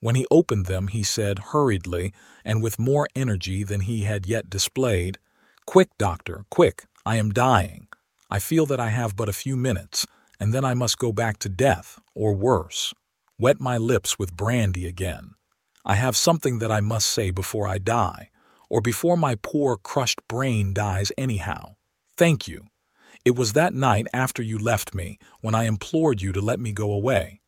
When 0.00 0.16
he 0.16 0.26
opened 0.30 0.66
them, 0.66 0.88
he 0.88 1.02
said 1.02 1.38
hurriedly, 1.38 2.12
and 2.44 2.62
with 2.62 2.78
more 2.78 3.08
energy 3.14 3.62
than 3.62 3.82
he 3.82 4.02
had 4.02 4.26
yet 4.26 4.50
displayed, 4.50 5.18
Quick, 5.64 5.90
doctor, 5.96 6.44
quick, 6.50 6.84
I 7.06 7.16
am 7.16 7.30
dying. 7.30 7.86
I 8.28 8.38
feel 8.38 8.66
that 8.66 8.80
I 8.80 8.88
have 8.88 9.14
but 9.16 9.28
a 9.28 9.32
few 9.32 9.56
minutes, 9.56 10.06
and 10.40 10.52
then 10.52 10.64
I 10.64 10.74
must 10.74 10.98
go 10.98 11.12
back 11.12 11.38
to 11.38 11.48
death, 11.48 12.00
or 12.14 12.34
worse. 12.34 12.92
Wet 13.38 13.60
my 13.60 13.78
lips 13.78 14.18
with 14.18 14.36
brandy 14.36 14.86
again. 14.86 15.34
I 15.84 15.94
have 15.96 16.16
something 16.16 16.58
that 16.60 16.70
I 16.70 16.80
must 16.80 17.08
say 17.08 17.30
before 17.30 17.66
I 17.66 17.78
die, 17.78 18.30
or 18.70 18.80
before 18.80 19.16
my 19.16 19.36
poor 19.42 19.76
crushed 19.76 20.20
brain 20.28 20.72
dies 20.72 21.12
anyhow. 21.18 21.76
Thank 22.16 22.46
you. 22.46 22.66
It 23.24 23.36
was 23.36 23.52
that 23.52 23.74
night 23.74 24.06
after 24.12 24.42
you 24.42 24.58
left 24.58 24.94
me 24.94 25.18
when 25.40 25.54
I 25.54 25.64
implored 25.64 26.22
you 26.22 26.32
to 26.32 26.40
let 26.40 26.58
me 26.60 26.72
go 26.72 26.92
away. 26.92 27.40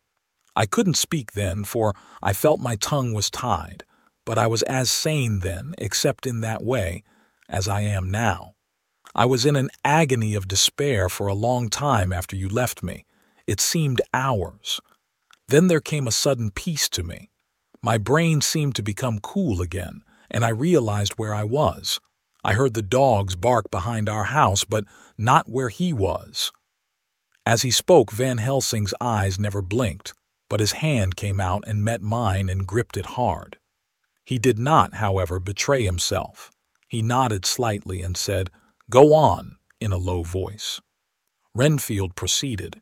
I 0.56 0.66
couldn't 0.66 0.94
speak 0.94 1.32
then, 1.32 1.64
for 1.64 1.94
I 2.22 2.32
felt 2.32 2.60
my 2.60 2.76
tongue 2.76 3.12
was 3.12 3.30
tied, 3.30 3.84
but 4.24 4.38
I 4.38 4.46
was 4.46 4.62
as 4.62 4.90
sane 4.90 5.40
then, 5.40 5.74
except 5.78 6.26
in 6.26 6.40
that 6.42 6.62
way, 6.62 7.02
as 7.48 7.68
I 7.68 7.80
am 7.80 8.10
now. 8.10 8.54
I 9.14 9.26
was 9.26 9.44
in 9.46 9.56
an 9.56 9.70
agony 9.84 10.34
of 10.34 10.48
despair 10.48 11.08
for 11.08 11.26
a 11.26 11.34
long 11.34 11.68
time 11.70 12.12
after 12.12 12.36
you 12.36 12.48
left 12.48 12.82
me. 12.82 13.04
It 13.46 13.60
seemed 13.60 14.00
hours. 14.12 14.80
Then 15.48 15.68
there 15.68 15.80
came 15.80 16.06
a 16.06 16.12
sudden 16.12 16.50
peace 16.50 16.88
to 16.90 17.02
me. 17.02 17.30
My 17.84 17.98
brain 17.98 18.40
seemed 18.40 18.74
to 18.76 18.82
become 18.82 19.18
cool 19.18 19.60
again, 19.60 20.04
and 20.30 20.42
I 20.42 20.48
realized 20.48 21.18
where 21.18 21.34
I 21.34 21.44
was. 21.44 22.00
I 22.42 22.54
heard 22.54 22.72
the 22.72 22.80
dogs 22.80 23.36
bark 23.36 23.70
behind 23.70 24.08
our 24.08 24.24
house, 24.24 24.64
but 24.64 24.86
not 25.18 25.50
where 25.50 25.68
he 25.68 25.92
was. 25.92 26.50
As 27.44 27.60
he 27.60 27.70
spoke, 27.70 28.10
Van 28.10 28.38
Helsing's 28.38 28.94
eyes 29.02 29.38
never 29.38 29.60
blinked, 29.60 30.14
but 30.48 30.60
his 30.60 30.72
hand 30.72 31.16
came 31.16 31.40
out 31.40 31.62
and 31.66 31.84
met 31.84 32.00
mine 32.00 32.48
and 32.48 32.66
gripped 32.66 32.96
it 32.96 33.04
hard. 33.20 33.58
He 34.24 34.38
did 34.38 34.58
not, 34.58 34.94
however, 34.94 35.38
betray 35.38 35.84
himself. 35.84 36.50
He 36.88 37.02
nodded 37.02 37.44
slightly 37.44 38.00
and 38.00 38.16
said, 38.16 38.48
Go 38.88 39.12
on, 39.12 39.56
in 39.78 39.92
a 39.92 39.98
low 39.98 40.22
voice. 40.22 40.80
Renfield 41.54 42.16
proceeded. 42.16 42.80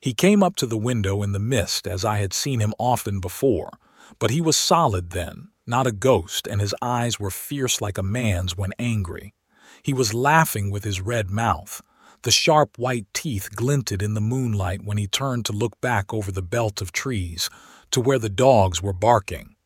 He 0.00 0.14
came 0.14 0.40
up 0.40 0.54
to 0.54 0.66
the 0.66 0.78
window 0.78 1.20
in 1.24 1.32
the 1.32 1.40
mist 1.40 1.88
as 1.88 2.04
I 2.04 2.18
had 2.18 2.32
seen 2.32 2.60
him 2.60 2.74
often 2.78 3.18
before, 3.18 3.70
but 4.18 4.30
he 4.30 4.40
was 4.40 4.56
solid 4.56 5.10
then, 5.10 5.48
not 5.66 5.86
a 5.86 5.92
ghost, 5.92 6.46
and 6.46 6.60
his 6.60 6.74
eyes 6.82 7.20
were 7.20 7.30
fierce 7.30 7.80
like 7.80 7.98
a 7.98 8.02
man's 8.02 8.56
when 8.56 8.72
angry. 8.78 9.34
He 9.82 9.94
was 9.94 10.14
laughing 10.14 10.70
with 10.70 10.84
his 10.84 11.00
red 11.00 11.30
mouth. 11.30 11.80
The 12.22 12.30
sharp 12.30 12.78
white 12.78 13.06
teeth 13.14 13.50
glinted 13.54 14.02
in 14.02 14.14
the 14.14 14.20
moonlight 14.20 14.82
when 14.84 14.98
he 14.98 15.06
turned 15.06 15.46
to 15.46 15.52
look 15.52 15.80
back 15.80 16.12
over 16.12 16.30
the 16.30 16.42
belt 16.42 16.82
of 16.82 16.92
trees 16.92 17.48
to 17.92 18.00
where 18.00 18.18
the 18.18 18.28
dogs 18.28 18.82
were 18.82 18.92
barking. 18.92 19.56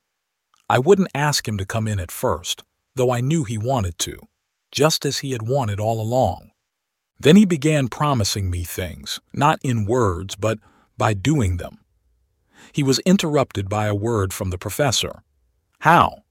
I 0.68 0.78
wouldn't 0.78 1.10
ask 1.14 1.46
him 1.48 1.58
to 1.58 1.66
come 1.66 1.88
in 1.88 1.98
at 1.98 2.12
first, 2.12 2.62
though 2.94 3.10
I 3.10 3.20
knew 3.20 3.44
he 3.44 3.58
wanted 3.58 3.98
to, 4.00 4.18
just 4.70 5.04
as 5.04 5.18
he 5.18 5.32
had 5.32 5.42
wanted 5.42 5.80
all 5.80 6.00
along. 6.00 6.52
Then 7.18 7.36
he 7.36 7.44
began 7.44 7.88
promising 7.88 8.50
me 8.50 8.64
things, 8.64 9.20
not 9.32 9.58
in 9.62 9.84
words, 9.84 10.36
but 10.36 10.58
by 10.96 11.14
doing 11.14 11.56
them. 11.56 11.78
He 12.74 12.82
was 12.82 12.98
interrupted 13.06 13.68
by 13.68 13.86
a 13.86 13.94
word 13.94 14.32
from 14.32 14.50
the 14.50 14.58
professor. 14.58 15.22
How? 15.78 16.24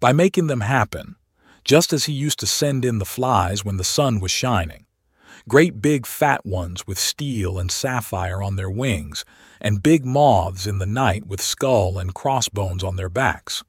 By 0.00 0.12
making 0.12 0.48
them 0.48 0.62
happen, 0.62 1.14
just 1.64 1.92
as 1.92 2.06
he 2.06 2.12
used 2.12 2.40
to 2.40 2.48
send 2.48 2.84
in 2.84 2.98
the 2.98 3.04
flies 3.04 3.64
when 3.64 3.76
the 3.76 3.84
sun 3.84 4.18
was 4.18 4.32
shining. 4.32 4.86
Great 5.48 5.80
big 5.80 6.04
fat 6.04 6.44
ones 6.44 6.84
with 6.84 6.98
steel 6.98 7.60
and 7.60 7.70
sapphire 7.70 8.42
on 8.42 8.56
their 8.56 8.68
wings, 8.68 9.24
and 9.60 9.84
big 9.84 10.04
moths 10.04 10.66
in 10.66 10.78
the 10.78 10.86
night 10.86 11.28
with 11.28 11.40
skull 11.40 11.96
and 11.96 12.12
crossbones 12.12 12.82
on 12.82 12.96
their 12.96 13.08
backs. 13.08 13.62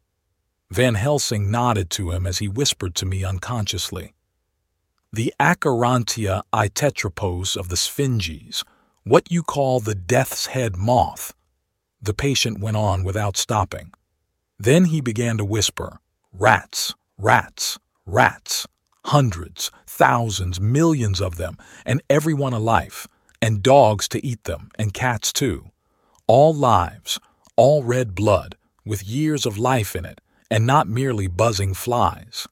Van 0.72 0.96
Helsing 0.96 1.52
nodded 1.52 1.92
to 1.92 2.10
him 2.10 2.26
as 2.26 2.40
he 2.40 2.48
whispered 2.48 2.96
to 2.96 3.06
me 3.06 3.24
unconsciously. 3.24 4.16
The 5.12 5.32
Acherontia 5.40 6.42
Atropos 6.52 7.56
of 7.56 7.70
the 7.70 7.76
Sphinges, 7.76 8.64
what 9.04 9.32
you 9.32 9.44
call 9.44 9.80
the 9.80 9.94
death's 9.94 10.48
head 10.48 10.76
moth. 10.76 11.36
The 12.04 12.14
patient 12.14 12.60
went 12.60 12.76
on 12.76 13.06
without 13.06 13.38
stopping. 13.38 13.94
Then 14.60 14.86
he 14.86 15.00
began 15.00 15.38
to 15.38 15.46
whisper, 15.46 16.00
Rats, 16.34 16.94
rats, 17.18 17.80
rats, 18.06 18.68
hundreds, 19.06 19.72
thousands, 19.88 20.60
millions 20.60 21.22
of 21.22 21.38
them, 21.38 21.58
and 21.86 22.04
everyone 22.10 22.52
alive, 22.52 23.08
and 23.42 23.64
dogs 23.64 24.10
to 24.10 24.26
eat 24.26 24.44
them, 24.44 24.70
and 24.78 24.94
cats 24.94 25.32
too. 25.32 25.72
All 26.28 26.54
lives, 26.54 27.22
all 27.56 27.86
red 27.86 28.14
blood, 28.14 28.58
with 28.86 29.08
years 29.08 29.46
of 29.46 29.58
life 29.58 29.96
in 29.96 30.04
it, 30.04 30.20
and 30.52 30.68
not 30.68 30.90
merely 30.90 31.28
buzzing 31.28 31.74
flies. 31.74 32.50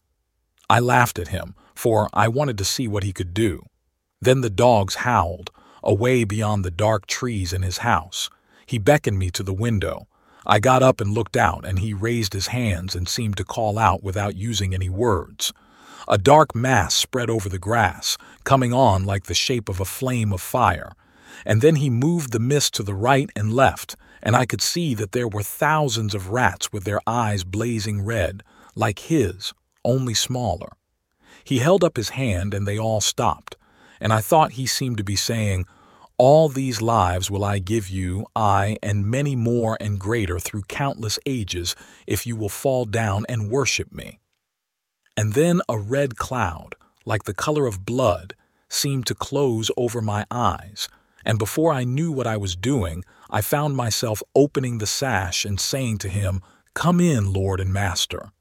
I 0.69 0.79
laughed 0.79 1.19
at 1.19 1.27
him, 1.27 1.55
for 1.75 2.07
I 2.13 2.29
wanted 2.29 2.57
to 2.59 2.63
see 2.63 2.87
what 2.87 3.03
he 3.03 3.11
could 3.11 3.33
do. 3.33 3.65
Then 4.21 4.39
the 4.39 4.49
dogs 4.49 4.95
howled, 4.95 5.51
away 5.83 6.23
beyond 6.23 6.63
the 6.63 6.71
dark 6.71 7.05
trees 7.05 7.51
in 7.51 7.63
his 7.63 7.79
house. 7.79 8.29
He 8.71 8.77
beckoned 8.77 9.19
me 9.19 9.29
to 9.31 9.43
the 9.43 9.53
window. 9.53 10.07
I 10.45 10.61
got 10.61 10.81
up 10.81 11.01
and 11.01 11.13
looked 11.13 11.35
out, 11.35 11.65
and 11.65 11.79
he 11.79 11.93
raised 11.93 12.31
his 12.31 12.47
hands 12.47 12.95
and 12.95 13.05
seemed 13.05 13.35
to 13.35 13.43
call 13.43 13.77
out 13.77 14.01
without 14.01 14.37
using 14.37 14.73
any 14.73 14.87
words. 14.87 15.51
A 16.07 16.17
dark 16.17 16.55
mass 16.55 16.95
spread 16.95 17.29
over 17.29 17.49
the 17.49 17.59
grass, 17.59 18.17
coming 18.45 18.71
on 18.71 19.03
like 19.03 19.25
the 19.25 19.33
shape 19.33 19.67
of 19.67 19.81
a 19.81 19.91
flame 19.99 20.31
of 20.31 20.39
fire. 20.39 20.93
And 21.45 21.61
then 21.61 21.75
he 21.75 21.89
moved 21.89 22.31
the 22.31 22.39
mist 22.39 22.73
to 22.75 22.83
the 22.83 22.93
right 22.93 23.29
and 23.35 23.51
left, 23.53 23.97
and 24.23 24.37
I 24.37 24.45
could 24.45 24.61
see 24.61 24.93
that 24.93 25.11
there 25.11 25.27
were 25.27 25.43
thousands 25.43 26.15
of 26.15 26.29
rats 26.29 26.71
with 26.71 26.85
their 26.85 27.01
eyes 27.05 27.43
blazing 27.43 28.05
red, 28.05 28.41
like 28.73 28.99
his, 28.99 29.51
only 29.83 30.13
smaller. 30.13 30.71
He 31.43 31.59
held 31.59 31.83
up 31.83 31.97
his 31.97 32.11
hand 32.11 32.53
and 32.53 32.65
they 32.65 32.79
all 32.79 33.01
stopped, 33.01 33.57
and 33.99 34.13
I 34.13 34.21
thought 34.21 34.53
he 34.53 34.65
seemed 34.65 34.95
to 34.95 35.03
be 35.03 35.17
saying, 35.17 35.65
All 36.23 36.49
these 36.49 36.83
lives 36.83 37.31
will 37.31 37.43
I 37.43 37.57
give 37.57 37.89
you, 37.89 38.27
I, 38.35 38.77
and 38.83 39.07
many 39.07 39.35
more 39.35 39.75
and 39.79 39.99
greater 39.99 40.37
through 40.37 40.61
countless 40.67 41.17
ages, 41.25 41.75
if 42.05 42.27
you 42.27 42.35
will 42.35 42.47
fall 42.47 42.85
down 42.85 43.25
and 43.27 43.49
worship 43.49 43.91
me. 43.91 44.19
And 45.17 45.33
then 45.33 45.61
a 45.67 45.79
red 45.79 46.17
cloud, 46.17 46.75
like 47.05 47.23
the 47.23 47.33
color 47.33 47.65
of 47.65 47.87
blood, 47.87 48.35
seemed 48.69 49.07
to 49.07 49.15
close 49.15 49.71
over 49.75 49.99
my 49.99 50.27
eyes, 50.29 50.87
and 51.25 51.39
before 51.39 51.73
I 51.73 51.85
knew 51.85 52.11
what 52.11 52.27
I 52.27 52.37
was 52.37 52.55
doing, 52.55 53.03
I 53.31 53.41
found 53.41 53.75
myself 53.75 54.21
opening 54.35 54.77
the 54.77 54.85
sash 54.85 55.43
and 55.43 55.59
saying 55.59 55.97
to 55.97 56.07
him, 56.07 56.43
Come 56.75 56.99
in, 56.99 57.33
Lord 57.33 57.59
and 57.59 57.73
Master. 57.73 58.31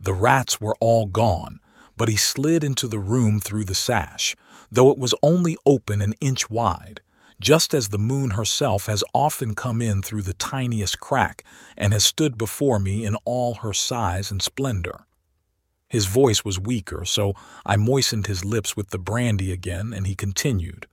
The 0.00 0.12
rats 0.12 0.60
were 0.60 0.74
all 0.80 1.06
gone, 1.06 1.60
but 1.96 2.08
he 2.08 2.16
slid 2.16 2.64
into 2.64 2.88
the 2.88 2.98
room 2.98 3.38
through 3.38 3.66
the 3.66 3.76
sash, 3.76 4.34
though 4.70 4.90
it 4.90 4.98
was 4.98 5.14
only 5.22 5.56
open 5.66 6.00
an 6.00 6.14
inch 6.20 6.48
wide, 6.48 7.00
just 7.40 7.72
as 7.72 7.88
the 7.88 7.98
moon 7.98 8.30
herself 8.30 8.86
has 8.86 9.02
often 9.14 9.54
come 9.54 9.80
in 9.80 10.02
through 10.02 10.22
the 10.22 10.34
tiniest 10.34 11.00
crack 11.00 11.42
and 11.76 11.92
has 11.92 12.04
stood 12.04 12.36
before 12.36 12.78
me 12.78 13.04
in 13.04 13.16
all 13.24 13.54
her 13.56 13.72
size 13.72 14.30
and 14.30 14.42
splendor. 14.42 15.06
His 15.88 16.06
voice 16.06 16.44
was 16.44 16.60
weaker, 16.60 17.04
so 17.04 17.34
I 17.66 17.76
moistened 17.76 18.26
his 18.26 18.44
lips 18.44 18.76
with 18.76 18.90
the 18.90 18.98
brandy 18.98 19.50
again, 19.50 19.92
and 19.92 20.06
he 20.06 20.14
continued. 20.14 20.86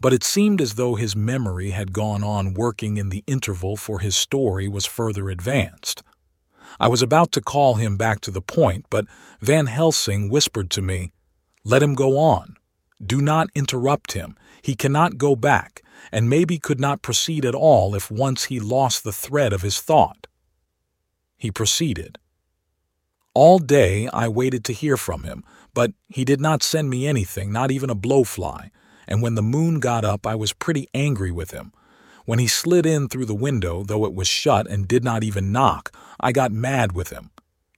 But 0.00 0.14
it 0.14 0.24
seemed 0.24 0.60
as 0.60 0.74
though 0.74 0.94
his 0.94 1.16
memory 1.16 1.70
had 1.70 1.92
gone 1.92 2.22
on 2.22 2.54
working 2.54 2.96
in 2.96 3.10
the 3.10 3.24
interval 3.26 3.76
for 3.76 3.98
his 3.98 4.16
story 4.16 4.68
was 4.68 4.86
further 4.86 5.28
advanced. 5.28 6.02
I 6.78 6.88
was 6.88 7.02
about 7.02 7.32
to 7.32 7.42
call 7.42 7.74
him 7.74 7.96
back 7.96 8.20
to 8.22 8.30
the 8.30 8.40
point, 8.40 8.86
but 8.88 9.06
Van 9.40 9.66
Helsing 9.66 10.30
whispered 10.30 10.70
to 10.70 10.82
me, 10.82 11.12
Let 11.64 11.82
him 11.82 11.94
go 11.94 12.16
on. 12.16 12.56
Do 13.04 13.20
not 13.20 13.48
interrupt 13.54 14.12
him. 14.12 14.36
He 14.62 14.74
cannot 14.74 15.18
go 15.18 15.34
back, 15.34 15.82
and 16.12 16.28
maybe 16.28 16.58
could 16.58 16.80
not 16.80 17.02
proceed 17.02 17.44
at 17.44 17.54
all 17.54 17.94
if 17.94 18.10
once 18.10 18.44
he 18.44 18.60
lost 18.60 19.04
the 19.04 19.12
thread 19.12 19.52
of 19.52 19.62
his 19.62 19.80
thought. 19.80 20.26
He 21.36 21.50
proceeded. 21.50 22.18
All 23.32 23.58
day 23.58 24.08
I 24.12 24.28
waited 24.28 24.64
to 24.66 24.72
hear 24.72 24.96
from 24.96 25.22
him, 25.22 25.44
but 25.72 25.92
he 26.08 26.24
did 26.24 26.40
not 26.40 26.62
send 26.62 26.90
me 26.90 27.06
anything, 27.06 27.52
not 27.52 27.70
even 27.70 27.88
a 27.88 27.94
blowfly, 27.94 28.70
and 29.06 29.22
when 29.22 29.34
the 29.36 29.42
moon 29.42 29.80
got 29.80 30.04
up 30.04 30.26
I 30.26 30.34
was 30.34 30.52
pretty 30.52 30.88
angry 30.92 31.30
with 31.30 31.52
him. 31.52 31.72
When 32.26 32.38
he 32.38 32.46
slid 32.46 32.86
in 32.86 33.08
through 33.08 33.26
the 33.26 33.34
window, 33.34 33.82
though 33.82 34.04
it 34.04 34.14
was 34.14 34.28
shut 34.28 34.68
and 34.68 34.86
did 34.86 35.04
not 35.04 35.24
even 35.24 35.52
knock, 35.52 35.92
I 36.20 36.32
got 36.32 36.52
mad 36.52 36.92
with 36.92 37.10
him. 37.10 37.30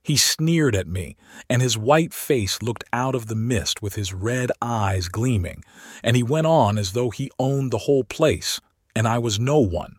He 0.03 0.17
sneered 0.17 0.75
at 0.75 0.87
me, 0.87 1.15
and 1.49 1.61
his 1.61 1.77
white 1.77 2.13
face 2.13 2.61
looked 2.61 2.83
out 2.91 3.15
of 3.15 3.27
the 3.27 3.35
mist 3.35 3.81
with 3.81 3.95
his 3.95 4.13
red 4.13 4.51
eyes 4.61 5.07
gleaming, 5.07 5.63
and 6.03 6.17
he 6.17 6.23
went 6.23 6.45
on 6.45 6.77
as 6.77 6.91
though 6.91 7.09
he 7.09 7.31
owned 7.39 7.71
the 7.71 7.79
whole 7.79 8.03
place, 8.03 8.59
and 8.93 9.07
I 9.07 9.17
was 9.17 9.39
no 9.39 9.59
one. 9.59 9.95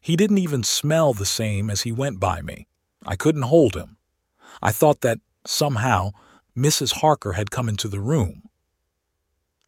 He 0.00 0.16
didn't 0.16 0.38
even 0.38 0.62
smell 0.62 1.12
the 1.12 1.26
same 1.26 1.68
as 1.68 1.82
he 1.82 1.92
went 1.92 2.18
by 2.18 2.40
me. 2.40 2.66
I 3.04 3.16
couldn't 3.16 3.42
hold 3.42 3.74
him. 3.74 3.98
I 4.62 4.72
thought 4.72 5.02
that, 5.02 5.18
somehow, 5.46 6.12
Mrs. 6.56 6.94
Harker 7.00 7.34
had 7.34 7.50
come 7.50 7.68
into 7.68 7.88
the 7.88 8.00
room. 8.00 8.44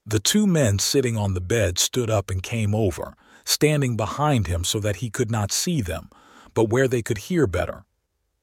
The 0.06 0.18
two 0.18 0.46
men 0.46 0.78
sitting 0.78 1.16
on 1.18 1.34
the 1.34 1.40
bed 1.42 1.78
stood 1.78 2.08
up 2.08 2.30
and 2.30 2.42
came 2.42 2.74
over, 2.74 3.14
standing 3.44 3.96
behind 3.96 4.46
him 4.46 4.64
so 4.64 4.80
that 4.80 4.96
he 4.96 5.10
could 5.10 5.30
not 5.30 5.52
see 5.52 5.82
them, 5.82 6.08
but 6.54 6.70
where 6.70 6.88
they 6.88 7.02
could 7.02 7.18
hear 7.18 7.46
better. 7.46 7.84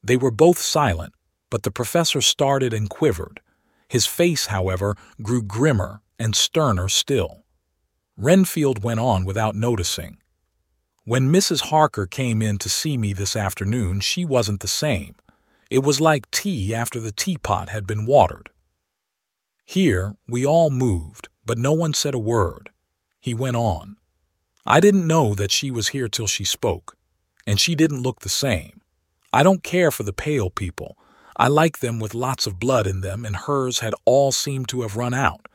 They 0.04 0.18
were 0.18 0.32
both 0.32 0.60
silent, 0.60 1.14
but 1.50 1.64
the 1.64 1.72
professor 1.72 2.22
started 2.22 2.74
and 2.74 2.90
quivered. 2.90 3.42
His 3.88 4.06
face, 4.06 4.48
however, 4.48 4.96
grew 5.22 5.42
grimmer 5.42 6.02
and 6.18 6.36
sterner 6.36 6.90
still. 6.90 7.44
Renfield 8.18 8.84
went 8.84 9.00
on 9.00 9.26
without 9.26 9.56
noticing. 9.56 10.18
When 11.06 11.32
Mrs. 11.32 11.62
Harker 11.70 12.06
came 12.06 12.42
in 12.42 12.58
to 12.60 12.70
see 12.70 12.98
me 12.98 13.14
this 13.14 13.36
afternoon, 13.36 14.02
she 14.02 14.26
wasn't 14.26 14.60
the 14.60 14.68
same. 14.68 15.16
It 15.70 15.84
was 15.84 16.02
like 16.02 16.30
tea 16.30 16.76
after 16.76 17.00
the 17.00 17.12
teapot 17.12 17.70
had 17.70 17.88
been 17.88 18.06
watered. 18.06 18.50
Here 19.66 20.16
we 20.28 20.46
all 20.46 20.70
moved, 20.70 21.30
but 21.46 21.58
no 21.58 21.74
one 21.74 21.94
said 21.94 22.14
a 22.14 22.20
word. 22.20 22.70
He 23.20 23.34
went 23.34 23.56
on. 23.56 23.98
I 24.66 24.80
didn't 24.80 25.08
know 25.08 25.34
that 25.36 25.52
she 25.52 25.72
was 25.72 25.90
here 25.90 26.08
till 26.08 26.28
she 26.28 26.44
spoke, 26.44 26.98
and 27.48 27.60
she 27.60 27.74
didn't 27.74 28.04
look 28.04 28.20
the 28.20 28.30
same. 28.30 28.79
I 29.32 29.44
don't 29.44 29.64
care 29.64 29.92
for 29.92 30.04
the 30.04 30.14
pale 30.14 30.50
people. 30.50 30.98
I 31.38 31.48
like 31.48 31.80
them 31.80 32.00
with 32.00 32.14
lots 32.14 32.48
of 32.48 32.60
blood 32.60 32.88
in 32.88 33.02
them, 33.02 33.26
and 33.26 33.36
hers 33.36 33.80
had 33.80 33.94
all 34.06 34.32
seemed 34.32 34.68
to 34.70 34.82
have 34.82 34.98
run 34.98 35.14
out. 35.14 35.48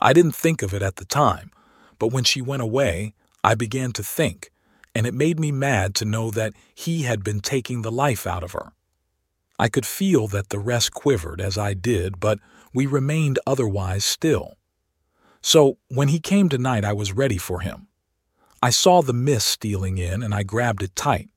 I 0.00 0.12
didn't 0.12 0.34
think 0.34 0.62
of 0.62 0.72
it 0.72 0.82
at 0.82 0.96
the 0.96 1.04
time, 1.04 1.50
but 1.98 2.12
when 2.12 2.24
she 2.24 2.40
went 2.40 2.62
away, 2.62 3.14
I 3.44 3.54
began 3.54 3.92
to 3.92 4.02
think, 4.02 4.50
and 4.94 5.06
it 5.06 5.14
made 5.14 5.38
me 5.38 5.52
mad 5.52 5.94
to 5.96 6.04
know 6.04 6.30
that 6.30 6.54
he 6.74 7.02
had 7.02 7.22
been 7.22 7.40
taking 7.40 7.82
the 7.82 7.92
life 7.92 8.26
out 8.26 8.42
of 8.42 8.52
her. 8.52 8.72
I 9.58 9.68
could 9.68 9.86
feel 9.86 10.26
that 10.28 10.48
the 10.48 10.58
rest 10.58 10.92
quivered 10.92 11.40
as 11.40 11.58
I 11.58 11.74
did, 11.74 12.20
but 12.20 12.38
we 12.72 12.86
remained 12.86 13.38
otherwise 13.46 14.04
still. 14.04 14.56
So 15.40 15.78
when 15.88 16.08
he 16.08 16.20
came 16.20 16.48
tonight, 16.48 16.84
I 16.84 16.92
was 16.92 17.12
ready 17.12 17.38
for 17.38 17.60
him. 17.60 17.88
I 18.62 18.70
saw 18.70 19.02
the 19.02 19.12
mist 19.12 19.46
stealing 19.46 19.98
in, 19.98 20.22
and 20.22 20.34
I 20.34 20.42
grabbed 20.42 20.82
it 20.82 20.96
tight. 20.96 21.28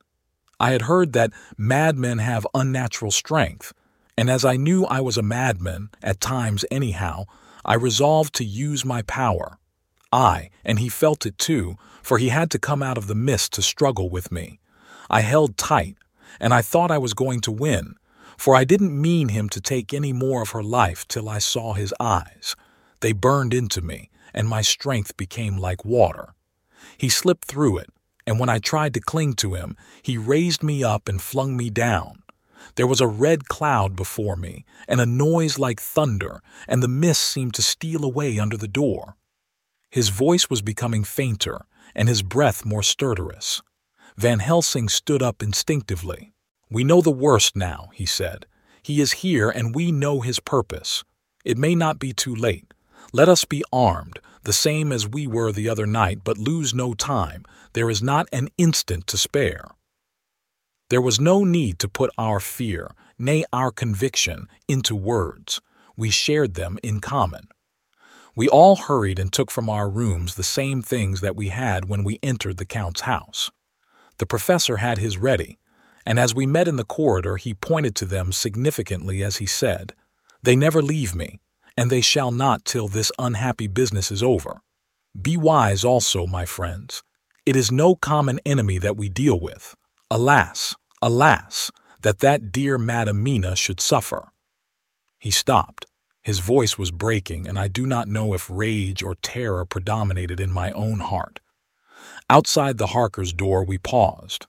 I 0.61 0.73
had 0.73 0.83
heard 0.83 1.13
that 1.13 1.33
madmen 1.57 2.19
have 2.19 2.45
unnatural 2.53 3.09
strength, 3.09 3.73
and 4.15 4.29
as 4.29 4.45
I 4.45 4.57
knew 4.57 4.85
I 4.85 5.01
was 5.01 5.17
a 5.17 5.23
madman, 5.23 5.89
at 6.03 6.21
times 6.21 6.63
anyhow, 6.69 7.25
I 7.65 7.73
resolved 7.73 8.35
to 8.35 8.43
use 8.43 8.85
my 8.85 9.01
power. 9.01 9.57
I, 10.13 10.51
and 10.63 10.77
he 10.77 10.87
felt 10.87 11.25
it 11.25 11.39
too, 11.39 11.77
for 12.03 12.19
he 12.19 12.29
had 12.29 12.51
to 12.51 12.59
come 12.59 12.83
out 12.83 12.99
of 12.99 13.07
the 13.07 13.15
mist 13.15 13.53
to 13.53 13.63
struggle 13.63 14.11
with 14.11 14.31
me. 14.31 14.59
I 15.09 15.21
held 15.21 15.57
tight, 15.57 15.97
and 16.39 16.53
I 16.53 16.61
thought 16.61 16.91
I 16.91 16.99
was 16.99 17.15
going 17.15 17.39
to 17.41 17.51
win, 17.51 17.95
for 18.37 18.53
I 18.53 18.63
didn't 18.63 19.01
mean 19.01 19.29
him 19.29 19.49
to 19.49 19.61
take 19.61 19.95
any 19.95 20.13
more 20.13 20.43
of 20.43 20.51
her 20.51 20.61
life 20.61 21.07
till 21.07 21.27
I 21.27 21.39
saw 21.39 21.73
his 21.73 21.91
eyes. 21.99 22.55
They 22.99 23.13
burned 23.13 23.55
into 23.55 23.81
me, 23.81 24.11
and 24.31 24.47
my 24.47 24.61
strength 24.61 25.17
became 25.17 25.57
like 25.57 25.83
water. 25.83 26.35
He 26.99 27.09
slipped 27.09 27.45
through 27.45 27.79
it, 27.79 27.89
and 28.25 28.39
when 28.39 28.49
I 28.49 28.59
tried 28.59 28.93
to 28.93 28.99
cling 28.99 29.33
to 29.35 29.53
him, 29.53 29.75
he 30.01 30.17
raised 30.17 30.63
me 30.63 30.83
up 30.83 31.07
and 31.07 31.21
flung 31.21 31.57
me 31.57 31.69
down. 31.69 32.23
There 32.75 32.87
was 32.87 33.01
a 33.01 33.07
red 33.07 33.47
cloud 33.47 33.95
before 33.95 34.35
me, 34.35 34.65
and 34.87 35.01
a 35.01 35.05
noise 35.05 35.57
like 35.57 35.79
thunder, 35.79 36.41
and 36.67 36.81
the 36.81 36.87
mist 36.87 37.21
seemed 37.21 37.53
to 37.55 37.61
steal 37.61 38.03
away 38.03 38.39
under 38.39 38.57
the 38.57 38.67
door. 38.67 39.15
His 39.89 40.09
voice 40.09 40.49
was 40.49 40.61
becoming 40.61 41.03
fainter, 41.03 41.65
and 41.95 42.07
his 42.07 42.21
breath 42.21 42.65
more 42.65 42.81
stertorous. 42.81 43.61
Van 44.15 44.39
Helsing 44.39 44.87
stood 44.89 45.21
up 45.21 45.41
instinctively. 45.41 46.33
We 46.69 46.83
know 46.83 47.01
the 47.01 47.11
worst 47.11 47.55
now, 47.55 47.89
he 47.93 48.05
said. 48.05 48.45
He 48.83 49.01
is 49.01 49.11
here, 49.11 49.49
and 49.49 49.75
we 49.75 49.91
know 49.91 50.21
his 50.21 50.39
purpose. 50.39 51.03
It 51.43 51.57
may 51.57 51.75
not 51.75 51.99
be 51.99 52.13
too 52.13 52.33
late. 52.33 52.73
Let 53.13 53.27
us 53.27 53.45
be 53.45 53.63
armed, 53.73 54.19
the 54.43 54.53
same 54.53 54.91
as 54.91 55.07
we 55.07 55.27
were 55.27 55.51
the 55.51 55.69
other 55.69 55.85
night, 55.85 56.19
but 56.23 56.37
lose 56.37 56.73
no 56.73 56.93
time. 56.93 57.43
There 57.73 57.89
is 57.89 58.01
not 58.01 58.27
an 58.31 58.49
instant 58.57 59.07
to 59.07 59.17
spare. 59.17 59.65
There 60.89 61.01
was 61.01 61.19
no 61.19 61.43
need 61.43 61.79
to 61.79 61.87
put 61.87 62.11
our 62.17 62.39
fear, 62.39 62.91
nay, 63.17 63.45
our 63.53 63.71
conviction, 63.71 64.47
into 64.67 64.95
words. 64.95 65.61
We 65.95 66.09
shared 66.09 66.55
them 66.55 66.77
in 66.83 66.99
common. 66.99 67.47
We 68.35 68.47
all 68.47 68.75
hurried 68.75 69.19
and 69.19 69.31
took 69.31 69.51
from 69.51 69.69
our 69.69 69.89
rooms 69.89 70.35
the 70.35 70.43
same 70.43 70.81
things 70.81 71.21
that 71.21 71.35
we 71.35 71.49
had 71.49 71.87
when 71.87 72.03
we 72.03 72.19
entered 72.23 72.57
the 72.57 72.65
Count's 72.65 73.01
house. 73.01 73.51
The 74.17 74.25
professor 74.25 74.77
had 74.77 74.97
his 74.97 75.17
ready, 75.17 75.59
and 76.05 76.19
as 76.19 76.33
we 76.33 76.45
met 76.45 76.67
in 76.67 76.77
the 76.77 76.83
corridor 76.83 77.37
he 77.37 77.53
pointed 77.53 77.95
to 77.97 78.05
them 78.05 78.31
significantly 78.31 79.23
as 79.23 79.37
he 79.37 79.45
said, 79.45 79.93
They 80.43 80.55
never 80.55 80.81
leave 80.81 81.13
me, 81.13 81.39
and 81.81 81.89
they 81.89 81.99
shall 81.99 82.29
not 82.29 82.63
till 82.63 82.87
this 82.87 83.11
unhappy 83.17 83.65
business 83.65 84.11
is 84.11 84.21
over. 84.21 84.61
Be 85.19 85.35
wise 85.35 85.83
also, 85.83 86.27
my 86.27 86.45
friends. 86.45 87.01
It 87.43 87.55
is 87.55 87.71
no 87.71 87.95
common 87.95 88.39
enemy 88.45 88.77
that 88.77 88.97
we 88.97 89.09
deal 89.09 89.39
with. 89.39 89.75
Alas, 90.11 90.75
alas, 91.01 91.71
that 92.01 92.19
that 92.19 92.51
dear 92.51 92.77
Madam 92.77 93.23
Mina 93.23 93.55
should 93.55 93.79
suffer. 93.79 94.29
He 95.17 95.31
stopped. 95.31 95.87
His 96.21 96.37
voice 96.37 96.77
was 96.77 96.91
breaking, 96.91 97.47
and 97.47 97.57
I 97.57 97.67
do 97.67 97.87
not 97.87 98.07
know 98.07 98.35
if 98.35 98.47
rage 98.47 99.01
or 99.01 99.15
terror 99.15 99.65
predominated 99.65 100.39
in 100.39 100.51
my 100.51 100.71
own 100.73 100.99
heart. 100.99 101.39
Outside 102.29 102.77
the 102.77 102.93
Harkers' 102.93 103.33
door 103.33 103.65
we 103.65 103.79
paused. 103.79 104.45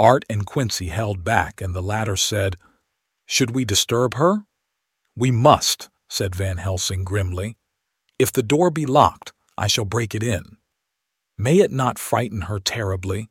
Art 0.00 0.24
and 0.28 0.44
Quincy 0.44 0.88
held 0.88 1.22
back, 1.22 1.60
and 1.60 1.76
the 1.76 1.80
latter 1.80 2.16
said, 2.16 2.56
Should 3.24 3.52
we 3.52 3.64
disturb 3.64 4.14
her? 4.14 4.46
We 5.14 5.30
must, 5.30 5.88
said 6.12 6.34
Van 6.34 6.58
Helsing 6.58 7.04
grimly. 7.04 7.56
If 8.18 8.30
the 8.30 8.42
door 8.42 8.70
be 8.70 8.84
locked, 8.84 9.32
I 9.56 9.66
shall 9.66 9.86
break 9.86 10.14
it 10.14 10.22
in. 10.22 10.58
May 11.38 11.60
it 11.60 11.72
not 11.72 11.98
frighten 11.98 12.42
her 12.42 12.60
terribly? 12.60 13.30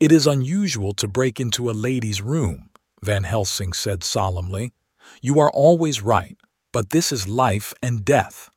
It 0.00 0.10
is 0.10 0.26
unusual 0.26 0.94
to 0.94 1.06
break 1.06 1.38
into 1.38 1.68
a 1.68 1.72
lady's 1.88 2.22
room, 2.22 2.70
Van 3.02 3.24
Helsing 3.24 3.74
said 3.74 4.02
solemnly. 4.02 4.72
You 5.20 5.40
are 5.40 5.50
always 5.50 6.00
right, 6.00 6.38
but 6.72 6.88
this 6.88 7.12
is 7.12 7.28
life 7.28 7.74
and 7.82 8.02
death. 8.02 8.48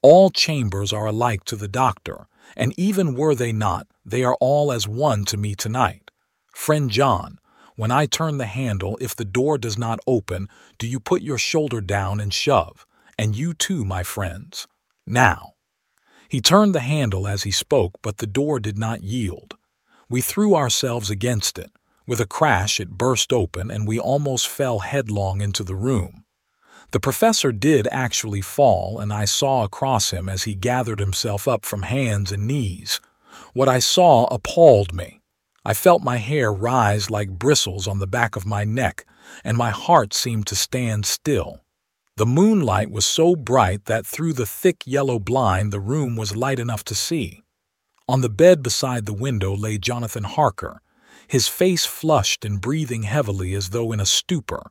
All 0.00 0.30
chambers 0.30 0.92
are 0.92 1.06
alike 1.06 1.42
to 1.46 1.56
the 1.56 1.66
doctor, 1.66 2.28
and 2.56 2.72
even 2.78 3.16
were 3.16 3.34
they 3.34 3.50
not, 3.50 3.88
they 4.06 4.22
are 4.22 4.36
all 4.40 4.70
as 4.70 4.86
one 4.86 5.24
to 5.24 5.36
me 5.36 5.56
tonight. 5.56 6.12
Friend 6.54 6.88
John, 6.88 7.40
when 7.74 7.90
I 7.90 8.06
turn 8.06 8.38
the 8.38 8.46
handle, 8.46 8.96
if 9.00 9.16
the 9.16 9.24
door 9.24 9.58
does 9.58 9.76
not 9.76 9.98
open, 10.06 10.48
do 10.78 10.86
you 10.86 11.00
put 11.00 11.20
your 11.20 11.38
shoulder 11.38 11.80
down 11.80 12.20
and 12.20 12.32
shove, 12.32 12.86
and 13.18 13.36
you 13.36 13.54
too, 13.54 13.84
my 13.84 14.02
friends. 14.02 14.66
Now. 15.06 15.52
He 16.28 16.40
turned 16.40 16.74
the 16.74 16.80
handle 16.80 17.28
as 17.28 17.44
he 17.44 17.50
spoke, 17.50 17.92
but 18.02 18.18
the 18.18 18.26
door 18.26 18.58
did 18.58 18.78
not 18.78 19.02
yield. 19.02 19.56
We 20.08 20.20
threw 20.20 20.54
ourselves 20.54 21.10
against 21.10 21.58
it. 21.58 21.70
With 22.06 22.20
a 22.20 22.26
crash, 22.26 22.80
it 22.80 22.98
burst 22.98 23.32
open, 23.32 23.70
and 23.70 23.88
we 23.88 23.98
almost 23.98 24.48
fell 24.48 24.80
headlong 24.80 25.40
into 25.40 25.64
the 25.64 25.74
room. 25.74 26.24
The 26.90 27.00
professor 27.00 27.50
did 27.50 27.88
actually 27.90 28.42
fall, 28.42 29.00
and 29.00 29.12
I 29.12 29.24
saw 29.24 29.64
across 29.64 30.10
him 30.10 30.28
as 30.28 30.44
he 30.44 30.54
gathered 30.54 31.00
himself 31.00 31.48
up 31.48 31.64
from 31.64 31.82
hands 31.82 32.30
and 32.30 32.46
knees. 32.46 33.00
What 33.52 33.68
I 33.68 33.78
saw 33.78 34.26
appalled 34.26 34.92
me. 34.94 35.20
I 35.64 35.72
felt 35.72 36.02
my 36.02 36.18
hair 36.18 36.52
rise 36.52 37.10
like 37.10 37.30
bristles 37.30 37.88
on 37.88 37.98
the 37.98 38.06
back 38.06 38.36
of 38.36 38.44
my 38.44 38.64
neck, 38.64 39.06
and 39.42 39.56
my 39.56 39.70
heart 39.70 40.12
seemed 40.12 40.46
to 40.48 40.54
stand 40.54 41.06
still. 41.06 41.63
The 42.16 42.26
moonlight 42.26 42.92
was 42.92 43.04
so 43.04 43.34
bright 43.34 43.86
that 43.86 44.06
through 44.06 44.34
the 44.34 44.46
thick 44.46 44.84
yellow 44.86 45.18
blind 45.18 45.72
the 45.72 45.80
room 45.80 46.14
was 46.14 46.36
light 46.36 46.60
enough 46.60 46.84
to 46.84 46.94
see. 46.94 47.42
On 48.06 48.20
the 48.20 48.28
bed 48.28 48.62
beside 48.62 49.04
the 49.04 49.12
window 49.12 49.52
lay 49.56 49.78
Jonathan 49.78 50.22
Harker, 50.22 50.80
his 51.26 51.48
face 51.48 51.84
flushed 51.84 52.44
and 52.44 52.60
breathing 52.60 53.02
heavily 53.02 53.52
as 53.54 53.70
though 53.70 53.90
in 53.90 53.98
a 53.98 54.06
stupor. 54.06 54.70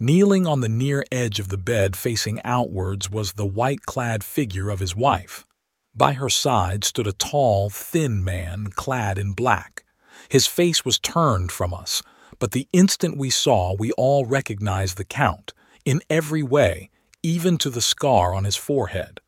Kneeling 0.00 0.48
on 0.48 0.62
the 0.62 0.68
near 0.68 1.04
edge 1.12 1.38
of 1.38 1.48
the 1.48 1.58
bed 1.58 1.94
facing 1.94 2.40
outwards 2.42 3.08
was 3.08 3.34
the 3.34 3.46
white-clad 3.46 4.24
figure 4.24 4.68
of 4.68 4.80
his 4.80 4.96
wife. 4.96 5.46
By 5.94 6.14
her 6.14 6.28
side 6.28 6.82
stood 6.82 7.06
a 7.06 7.12
tall, 7.12 7.70
thin 7.70 8.24
man 8.24 8.70
clad 8.74 9.16
in 9.16 9.32
black. 9.32 9.84
His 10.28 10.48
face 10.48 10.84
was 10.84 10.98
turned 10.98 11.52
from 11.52 11.72
us, 11.72 12.02
but 12.40 12.50
the 12.50 12.66
instant 12.72 13.16
we 13.16 13.30
saw 13.30 13.76
we 13.78 13.92
all 13.92 14.26
recognized 14.26 14.96
the 14.96 15.04
Count, 15.04 15.52
in 15.84 16.00
every 16.08 16.42
way, 16.42 16.90
even 17.22 17.58
to 17.58 17.70
the 17.70 17.80
scar 17.80 18.34
on 18.34 18.44
his 18.44 18.56
forehead. 18.56 19.20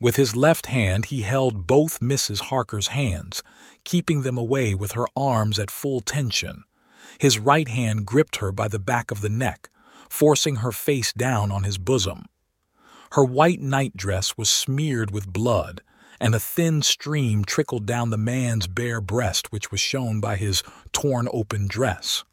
With 0.00 0.16
his 0.16 0.36
left 0.36 0.66
hand 0.66 1.06
he 1.06 1.22
held 1.22 1.66
both 1.66 2.00
Mrs. 2.00 2.40
Harker's 2.40 2.88
hands, 2.88 3.42
keeping 3.84 4.22
them 4.22 4.38
away 4.38 4.74
with 4.74 4.92
her 4.92 5.06
arms 5.16 5.58
at 5.58 5.70
full 5.70 6.00
tension. 6.00 6.64
His 7.18 7.38
right 7.38 7.68
hand 7.68 8.06
gripped 8.06 8.36
her 8.36 8.52
by 8.52 8.68
the 8.68 8.78
back 8.78 9.10
of 9.10 9.20
the 9.20 9.28
neck, 9.28 9.70
forcing 10.08 10.56
her 10.56 10.72
face 10.72 11.12
down 11.12 11.50
on 11.50 11.64
his 11.64 11.78
bosom. 11.78 12.26
Her 13.12 13.24
white 13.24 13.60
nightdress 13.60 14.36
was 14.36 14.50
smeared 14.50 15.10
with 15.10 15.32
blood, 15.32 15.82
and 16.20 16.34
a 16.34 16.40
thin 16.40 16.82
stream 16.82 17.44
trickled 17.44 17.86
down 17.86 18.10
the 18.10 18.18
man's 18.18 18.66
bare 18.66 19.00
breast, 19.00 19.50
which 19.52 19.70
was 19.70 19.80
shown 19.80 20.20
by 20.20 20.36
his 20.36 20.62
torn 20.92 21.28
open 21.32 21.66
dress. 21.66 22.24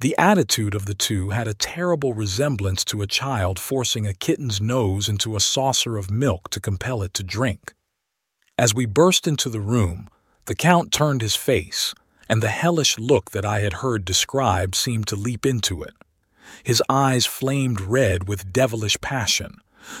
The 0.00 0.16
attitude 0.16 0.74
of 0.74 0.86
the 0.86 0.94
two 0.94 1.28
had 1.28 1.46
a 1.46 1.52
terrible 1.52 2.14
resemblance 2.14 2.86
to 2.86 3.02
a 3.02 3.06
child 3.06 3.58
forcing 3.58 4.06
a 4.06 4.14
kitten's 4.14 4.58
nose 4.58 5.10
into 5.10 5.36
a 5.36 5.40
saucer 5.40 5.98
of 5.98 6.10
milk 6.10 6.48
to 6.50 6.60
compel 6.60 7.02
it 7.02 7.12
to 7.14 7.22
drink. 7.22 7.74
As 8.56 8.74
we 8.74 8.86
burst 8.86 9.26
into 9.26 9.50
the 9.50 9.60
room, 9.60 10.08
the 10.46 10.54
Count 10.54 10.90
turned 10.90 11.20
his 11.20 11.36
face, 11.36 11.92
and 12.30 12.42
the 12.42 12.48
hellish 12.48 12.98
look 12.98 13.32
that 13.32 13.44
I 13.44 13.60
had 13.60 13.74
heard 13.84 14.06
described 14.06 14.74
seemed 14.74 15.06
to 15.08 15.16
leap 15.16 15.44
into 15.44 15.82
it. 15.82 15.92
His 16.64 16.82
eyes 16.88 17.26
flamed 17.26 17.82
red 17.82 18.26
with 18.26 18.54
devilish 18.54 18.98
passion. 19.02 19.58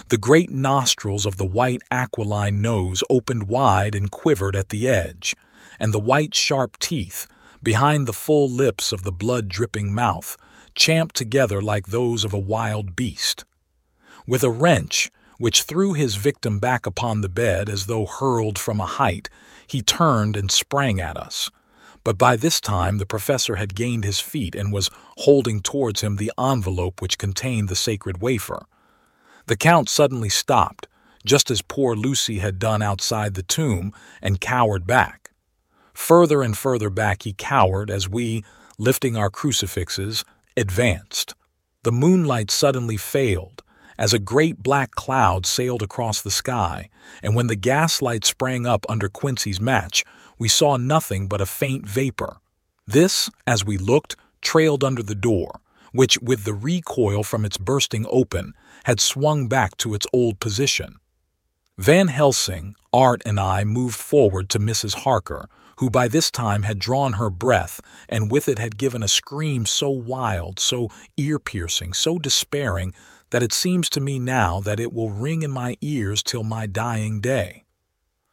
The 0.08 0.16
great 0.16 0.48
nostrils 0.48 1.26
of 1.26 1.36
the 1.36 1.44
white 1.44 1.82
aquiline 1.90 2.62
nose 2.62 3.04
opened 3.10 3.48
wide 3.48 3.94
and 3.94 4.10
quivered 4.10 4.56
at 4.56 4.70
the 4.70 4.88
edge, 4.88 5.36
and 5.78 5.92
the 5.92 6.00
white 6.00 6.34
sharp 6.34 6.78
teeth, 6.78 7.26
behind 7.62 8.06
the 8.06 8.12
full 8.12 8.48
lips 8.48 8.92
of 8.92 9.02
the 9.02 9.12
blood-dripping 9.12 9.94
mouth, 9.94 10.36
champed 10.74 11.16
together 11.16 11.60
like 11.60 11.86
those 11.88 12.24
of 12.24 12.32
a 12.32 12.38
wild 12.38 12.96
beast. 12.96 13.44
With 14.26 14.42
a 14.44 14.50
wrench, 14.50 15.10
which 15.38 15.62
threw 15.62 15.94
his 15.94 16.16
victim 16.16 16.58
back 16.58 16.86
upon 16.86 17.20
the 17.20 17.28
bed 17.28 17.68
as 17.68 17.86
though 17.86 18.06
hurled 18.06 18.58
from 18.58 18.80
a 18.80 18.86
height, 18.86 19.28
he 19.66 19.82
turned 19.82 20.36
and 20.36 20.50
sprang 20.50 21.00
at 21.00 21.16
us. 21.16 21.50
but 22.04 22.18
by 22.18 22.36
this 22.36 22.60
time 22.60 22.98
the 22.98 23.06
professor 23.06 23.56
had 23.56 23.74
gained 23.74 24.04
his 24.04 24.20
feet 24.20 24.54
and 24.54 24.72
was 24.72 24.90
holding 25.18 25.60
towards 25.60 26.00
him 26.00 26.16
the 26.16 26.32
envelope 26.38 27.00
which 27.02 27.18
contained 27.18 27.68
the 27.68 27.76
sacred 27.76 28.20
wafer. 28.20 28.64
The 29.46 29.56
count 29.56 29.88
suddenly 29.88 30.28
stopped, 30.28 30.86
just 31.24 31.50
as 31.50 31.62
poor 31.62 31.94
Lucy 31.94 32.38
had 32.38 32.58
done 32.58 32.82
outside 32.82 33.34
the 33.34 33.42
tomb, 33.42 33.92
and 34.22 34.40
cowered 34.40 34.86
back. 34.86 35.19
Further 36.00 36.42
and 36.42 36.56
further 36.56 36.90
back 36.90 37.22
he 37.22 37.34
cowered 37.34 37.90
as 37.90 38.08
we, 38.08 38.42
lifting 38.78 39.16
our 39.16 39.30
crucifixes, 39.30 40.24
advanced. 40.56 41.34
The 41.84 41.92
moonlight 41.92 42.50
suddenly 42.50 42.96
failed, 42.96 43.62
as 43.98 44.12
a 44.12 44.18
great 44.18 44.62
black 44.62 44.92
cloud 44.92 45.46
sailed 45.46 45.82
across 45.82 46.20
the 46.20 46.30
sky, 46.30 46.88
and 47.22 47.36
when 47.36 47.46
the 47.46 47.54
gaslight 47.54 48.24
sprang 48.24 48.66
up 48.66 48.86
under 48.88 49.08
Quincy's 49.08 49.60
match, 49.60 50.02
we 50.38 50.48
saw 50.48 50.76
nothing 50.76 51.28
but 51.28 51.42
a 51.42 51.46
faint 51.46 51.86
vapor. 51.86 52.38
This, 52.86 53.30
as 53.46 53.64
we 53.64 53.76
looked, 53.76 54.16
trailed 54.40 54.82
under 54.82 55.02
the 55.02 55.14
door, 55.14 55.60
which, 55.92 56.18
with 56.20 56.44
the 56.44 56.54
recoil 56.54 57.22
from 57.22 57.44
its 57.44 57.58
bursting 57.58 58.06
open, 58.08 58.54
had 58.84 59.00
swung 59.00 59.48
back 59.48 59.76
to 59.76 59.94
its 59.94 60.06
old 60.14 60.40
position. 60.40 60.96
Van 61.76 62.08
Helsing, 62.08 62.74
Art, 62.92 63.22
and 63.24 63.38
I 63.38 63.64
moved 63.64 63.96
forward 63.96 64.48
to 64.48 64.58
Mrs. 64.58 64.94
Harker, 64.94 65.48
who 65.80 65.88
by 65.88 66.06
this 66.06 66.30
time 66.30 66.64
had 66.64 66.78
drawn 66.78 67.14
her 67.14 67.30
breath 67.30 67.80
and 68.06 68.30
with 68.30 68.50
it 68.50 68.58
had 68.58 68.76
given 68.76 69.02
a 69.02 69.08
scream 69.08 69.64
so 69.64 69.88
wild, 69.88 70.60
so 70.60 70.90
ear 71.16 71.38
piercing, 71.38 71.94
so 71.94 72.18
despairing 72.18 72.92
that 73.30 73.42
it 73.42 73.50
seems 73.50 73.88
to 73.88 73.98
me 73.98 74.18
now 74.18 74.60
that 74.60 74.78
it 74.78 74.92
will 74.92 75.08
ring 75.08 75.42
in 75.42 75.50
my 75.50 75.74
ears 75.80 76.22
till 76.22 76.44
my 76.44 76.66
dying 76.66 77.18
day. 77.18 77.64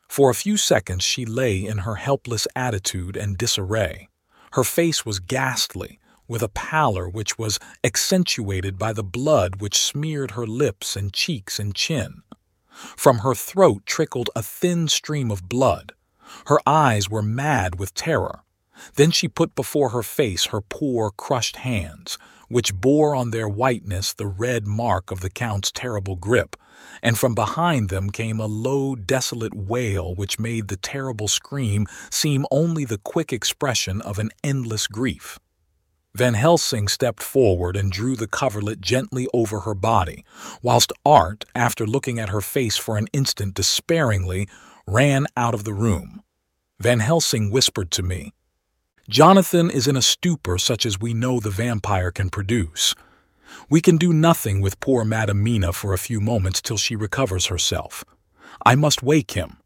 For 0.10 0.30
a 0.30 0.36
few 0.36 0.58
seconds 0.58 1.06
she 1.06 1.26
lay 1.26 1.66
in 1.66 1.80
her 1.80 1.96
helpless 1.96 2.50
attitude 2.54 3.16
and 3.16 3.38
disarray. 3.38 4.10
Her 4.52 4.66
face 4.66 5.06
was 5.06 5.20
ghastly, 5.20 6.02
with 6.28 6.44
a 6.44 6.50
pallor 6.50 7.08
which 7.08 7.38
was 7.38 7.60
accentuated 7.82 8.78
by 8.78 8.92
the 8.92 9.06
blood 9.06 9.62
which 9.62 9.82
smeared 9.82 10.32
her 10.32 10.46
lips 10.46 10.98
and 10.98 11.14
cheeks 11.14 11.60
and 11.60 11.74
chin. 11.74 12.24
From 12.98 13.20
her 13.20 13.34
throat 13.34 13.86
trickled 13.86 14.30
a 14.36 14.44
thin 14.44 14.90
stream 14.90 15.32
of 15.32 15.48
blood. 15.48 15.94
Her 16.48 16.60
eyes 16.66 17.10
were 17.10 17.22
mad 17.22 17.80
with 17.80 17.94
terror. 17.94 18.42
Then 18.96 19.12
she 19.12 19.28
put 19.28 19.56
before 19.56 19.90
her 19.90 20.04
face 20.04 20.46
her 20.46 20.62
poor, 20.62 21.12
crushed 21.12 21.58
hands, 21.58 22.18
which 22.48 22.74
bore 22.76 23.16
on 23.16 23.32
their 23.32 23.50
whiteness 23.50 24.14
the 24.14 24.28
red 24.28 24.68
mark 24.68 25.12
of 25.12 25.22
the 25.22 25.30
Count's 25.30 25.72
terrible 25.72 26.16
grip, 26.16 26.56
and 27.02 27.18
from 27.18 27.36
behind 27.36 27.90
them 27.90 28.10
came 28.10 28.40
a 28.40 28.46
low, 28.46 28.96
desolate 28.96 29.56
wail 29.56 30.14
which 30.16 30.40
made 30.40 30.68
the 30.68 30.78
terrible 30.78 31.28
scream 31.28 31.86
seem 32.10 32.46
only 32.52 32.86
the 32.86 33.00
quick 33.00 33.34
expression 33.34 34.02
of 34.02 34.20
an 34.20 34.32
endless 34.44 34.88
grief. 34.88 35.40
Van 36.16 36.34
Helsing 36.34 36.88
stepped 36.88 37.22
forward 37.22 37.76
and 37.76 37.92
drew 37.92 38.16
the 38.16 38.28
coverlet 38.28 38.82
gently 38.82 39.28
over 39.34 39.60
her 39.60 39.76
body, 39.76 40.26
whilst 40.64 40.92
Art, 41.06 41.46
after 41.54 41.86
looking 41.86 42.18
at 42.18 42.30
her 42.30 42.42
face 42.42 42.76
for 42.76 42.98
an 42.98 43.08
instant 43.14 43.54
despairingly, 43.54 44.48
ran 44.88 45.28
out 45.36 45.54
of 45.54 45.66
the 45.66 45.74
room. 45.74 46.22
Van 46.80 47.00
Helsing 47.00 47.52
whispered 47.52 47.92
to 47.92 48.02
me, 48.02 48.32
Jonathan 49.10 49.70
is 49.70 49.88
in 49.88 49.98
a 49.98 50.02
stupor 50.02 50.58
such 50.58 50.86
as 50.86 51.00
we 51.00 51.14
know 51.14 51.40
the 51.40 51.50
vampire 51.50 52.10
can 52.10 52.30
produce. 52.30 52.96
We 53.70 53.82
can 53.82 53.98
do 53.98 54.14
nothing 54.14 54.62
with 54.62 54.80
poor 54.80 55.04
Madam 55.04 55.44
Mina 55.44 55.74
for 55.74 55.94
a 55.94 55.98
few 55.98 56.22
moments 56.22 56.62
till 56.62 56.78
she 56.78 56.96
recovers 56.96 57.48
herself. 57.48 58.06
I 58.66 58.76
must 58.76 59.04
wake 59.04 59.32
him. 59.32 59.58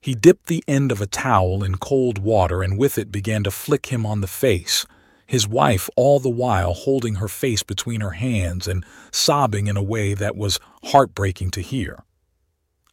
He 0.00 0.14
dipped 0.14 0.46
the 0.46 0.64
end 0.66 0.90
of 0.90 1.00
a 1.00 1.06
towel 1.06 1.62
in 1.62 1.76
cold 1.76 2.18
water 2.18 2.62
and 2.62 2.76
with 2.76 2.98
it 2.98 3.12
began 3.12 3.44
to 3.44 3.50
flick 3.52 3.86
him 3.86 4.04
on 4.04 4.20
the 4.20 4.26
face, 4.26 4.84
his 5.26 5.46
wife 5.46 5.88
all 5.94 6.18
the 6.18 6.28
while 6.28 6.74
holding 6.74 7.16
her 7.16 7.28
face 7.28 7.62
between 7.62 8.00
her 8.00 8.12
hands 8.12 8.66
and 8.66 8.84
sobbing 9.12 9.68
in 9.68 9.76
a 9.76 9.82
way 9.82 10.14
that 10.14 10.36
was 10.36 10.58
heartbreaking 10.84 11.50
to 11.52 11.60
hear. 11.60 12.04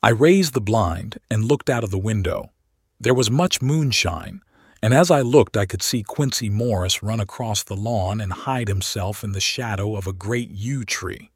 I 0.05 0.09
raised 0.09 0.53
the 0.53 0.61
blind 0.61 1.17
and 1.31 1.45
looked 1.45 1.67
out 1.67 1.83
of 1.83 1.89
the 1.89 1.97
window. 1.97 2.51
There 2.99 3.15
was 3.15 3.31
much 3.31 3.59
moonshine, 3.59 4.41
and 4.79 4.93
as 4.93 5.09
I 5.09 5.21
looked, 5.21 5.57
I 5.57 5.65
could 5.65 5.81
see 5.81 6.03
Quincy 6.03 6.47
Morris 6.47 7.01
run 7.01 7.19
across 7.19 7.63
the 7.63 7.75
lawn 7.75 8.21
and 8.21 8.31
hide 8.31 8.67
himself 8.67 9.23
in 9.23 9.31
the 9.31 9.39
shadow 9.39 9.95
of 9.95 10.05
a 10.05 10.13
great 10.13 10.51
yew 10.51 10.85
tree. 10.85 11.31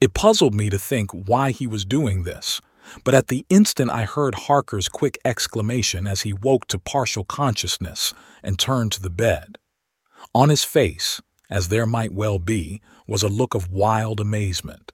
It 0.00 0.14
puzzled 0.14 0.54
me 0.54 0.70
to 0.70 0.78
think 0.78 1.10
why 1.10 1.50
he 1.50 1.66
was 1.66 1.84
doing 1.84 2.22
this, 2.22 2.60
but 3.02 3.16
at 3.16 3.26
the 3.26 3.44
instant 3.50 3.90
I 3.90 4.04
heard 4.04 4.36
Harker's 4.46 4.88
quick 4.88 5.18
exclamation 5.24 6.06
as 6.06 6.20
he 6.20 6.32
woke 6.32 6.68
to 6.68 6.78
partial 6.78 7.24
consciousness 7.24 8.14
and 8.44 8.60
turned 8.60 8.92
to 8.92 9.02
the 9.02 9.10
bed. 9.10 9.58
On 10.36 10.50
his 10.50 10.62
face, 10.62 11.20
as 11.50 11.66
there 11.66 11.84
might 11.84 12.12
well 12.12 12.38
be, 12.38 12.80
was 13.08 13.24
a 13.24 13.28
look 13.28 13.56
of 13.56 13.72
wild 13.72 14.20
amazement. 14.20 14.92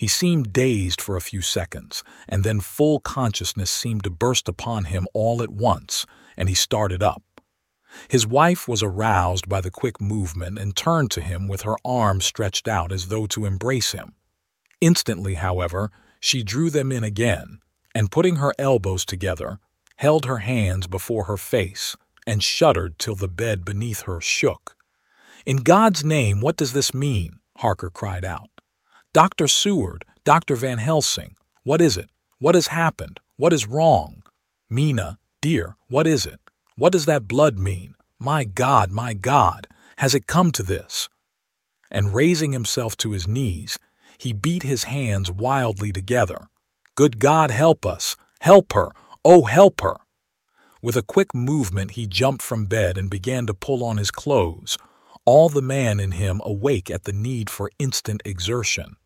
He 0.00 0.08
seemed 0.08 0.54
dazed 0.54 0.98
for 0.98 1.14
a 1.14 1.20
few 1.20 1.42
seconds, 1.42 2.02
and 2.26 2.42
then 2.42 2.60
full 2.60 3.00
consciousness 3.00 3.70
seemed 3.70 4.02
to 4.04 4.08
burst 4.10 4.48
upon 4.48 4.84
him 4.84 5.06
all 5.12 5.42
at 5.42 5.50
once, 5.50 6.06
and 6.38 6.48
he 6.48 6.54
started 6.54 7.02
up. 7.02 7.22
His 8.08 8.26
wife 8.26 8.66
was 8.66 8.82
aroused 8.82 9.46
by 9.46 9.60
the 9.60 9.70
quick 9.70 10.00
movement 10.00 10.58
and 10.58 10.74
turned 10.74 11.10
to 11.10 11.20
him 11.20 11.48
with 11.48 11.62
her 11.62 11.76
arms 11.84 12.24
stretched 12.24 12.66
out 12.66 12.92
as 12.92 13.08
though 13.08 13.26
to 13.26 13.44
embrace 13.44 13.92
him. 13.92 14.14
Instantly, 14.80 15.34
however, 15.34 15.90
she 16.18 16.42
drew 16.42 16.70
them 16.70 16.90
in 16.90 17.04
again, 17.04 17.58
and 17.94 18.10
putting 18.10 18.36
her 18.36 18.54
elbows 18.58 19.04
together, 19.04 19.58
held 19.96 20.24
her 20.24 20.38
hands 20.38 20.86
before 20.86 21.24
her 21.24 21.36
face 21.36 21.94
and 22.26 22.42
shuddered 22.42 22.98
till 22.98 23.16
the 23.16 23.28
bed 23.28 23.66
beneath 23.66 24.04
her 24.04 24.18
shook. 24.18 24.76
In 25.44 25.58
God's 25.58 26.02
name, 26.02 26.40
what 26.40 26.56
does 26.56 26.72
this 26.72 26.94
mean? 26.94 27.40
Harker 27.58 27.90
cried 27.90 28.24
out. 28.24 28.48
Dr. 29.12 29.48
Seward, 29.48 30.04
Dr. 30.24 30.54
Van 30.56 30.78
Helsing, 30.78 31.34
what 31.64 31.80
is 31.80 31.96
it? 31.96 32.10
What 32.38 32.54
has 32.54 32.68
happened? 32.68 33.20
What 33.36 33.52
is 33.52 33.66
wrong? 33.66 34.22
Mina, 34.68 35.18
Dear, 35.42 35.76
what 35.88 36.06
is 36.06 36.26
it? 36.26 36.38
What 36.76 36.92
does 36.92 37.06
that 37.06 37.26
blood 37.26 37.58
mean? 37.58 37.94
My 38.18 38.44
God, 38.44 38.90
my 38.90 39.14
God, 39.14 39.66
has 39.96 40.14
it 40.14 40.26
come 40.26 40.52
to 40.52 40.62
this? 40.62 41.08
And 41.90 42.14
raising 42.14 42.52
himself 42.52 42.94
to 42.98 43.12
his 43.12 43.26
knees, 43.26 43.78
he 44.18 44.34
beat 44.34 44.64
his 44.64 44.84
hands 44.84 45.30
wildly 45.30 45.92
together. 45.92 46.48
Good 46.94 47.18
God, 47.18 47.50
help 47.50 47.86
us! 47.86 48.16
Help 48.42 48.74
her! 48.74 48.92
Oh, 49.24 49.44
help 49.44 49.80
her! 49.80 49.96
With 50.82 50.96
a 50.96 51.02
quick 51.02 51.34
movement, 51.34 51.92
he 51.92 52.06
jumped 52.06 52.42
from 52.42 52.66
bed 52.66 52.98
and 52.98 53.08
began 53.08 53.46
to 53.46 53.54
pull 53.54 53.82
on 53.82 53.96
his 53.96 54.10
clothes, 54.10 54.76
all 55.30 55.48
the 55.48 55.62
man 55.62 56.00
in 56.00 56.10
him 56.10 56.40
awake 56.44 56.90
at 56.90 57.04
the 57.04 57.12
need 57.12 57.48
for 57.48 57.70
instant 57.78 58.20
exertion. 58.24 58.96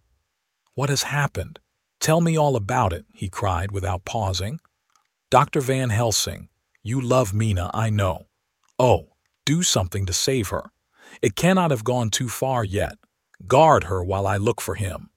What 0.74 0.88
has 0.88 1.02
happened? 1.02 1.58
Tell 2.00 2.22
me 2.22 2.34
all 2.38 2.56
about 2.56 2.94
it, 2.94 3.04
he 3.12 3.28
cried 3.28 3.70
without 3.70 4.06
pausing. 4.06 4.58
Dr. 5.30 5.60
Van 5.60 5.90
Helsing, 5.90 6.48
you 6.82 6.98
love 6.98 7.34
Mina, 7.34 7.70
I 7.74 7.90
know. 7.90 8.24
Oh, 8.78 9.10
do 9.44 9.62
something 9.62 10.06
to 10.06 10.14
save 10.14 10.48
her. 10.48 10.70
It 11.20 11.36
cannot 11.36 11.70
have 11.70 11.84
gone 11.84 12.08
too 12.08 12.30
far 12.30 12.64
yet. 12.64 12.96
Guard 13.46 13.84
her 13.84 14.02
while 14.02 14.26
I 14.26 14.38
look 14.38 14.62
for 14.62 14.76
him. 14.76 15.10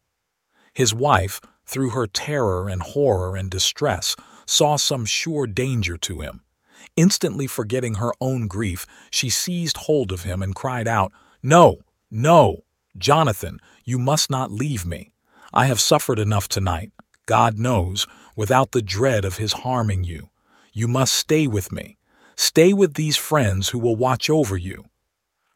His 0.73 0.93
wife, 0.93 1.39
through 1.65 1.91
her 1.91 2.07
terror 2.07 2.67
and 2.67 2.81
horror 2.83 3.37
and 3.37 3.49
distress, 3.49 4.17
saw 4.45 4.75
some 4.75 5.05
sure 5.05 5.47
danger 5.47 5.95
to 5.99 6.19
him. 6.19 6.41
Instantly 6.95 7.47
forgetting 7.47 7.95
her 7.95 8.11
own 8.19 8.47
grief, 8.47 8.85
she 9.09 9.29
seized 9.29 9.77
hold 9.77 10.11
of 10.11 10.23
him 10.23 10.41
and 10.41 10.55
cried 10.55 10.87
out, 10.87 11.11
No, 11.43 11.77
no, 12.09 12.63
Jonathan, 12.97 13.59
you 13.83 13.99
must 13.99 14.29
not 14.29 14.51
leave 14.51 14.85
me. 14.85 15.11
I 15.53 15.65
have 15.65 15.79
suffered 15.79 16.19
enough 16.19 16.47
tonight. 16.47 16.91
God 17.25 17.57
knows, 17.57 18.07
without 18.35 18.71
the 18.71 18.81
dread 18.81 19.25
of 19.25 19.37
his 19.37 19.53
harming 19.53 20.03
you. 20.03 20.29
You 20.73 20.87
must 20.87 21.13
stay 21.13 21.47
with 21.47 21.71
me. 21.71 21.97
Stay 22.35 22.73
with 22.73 22.93
these 22.93 23.17
friends 23.17 23.69
who 23.69 23.79
will 23.79 23.95
watch 23.95 24.29
over 24.29 24.55
you. 24.55 24.85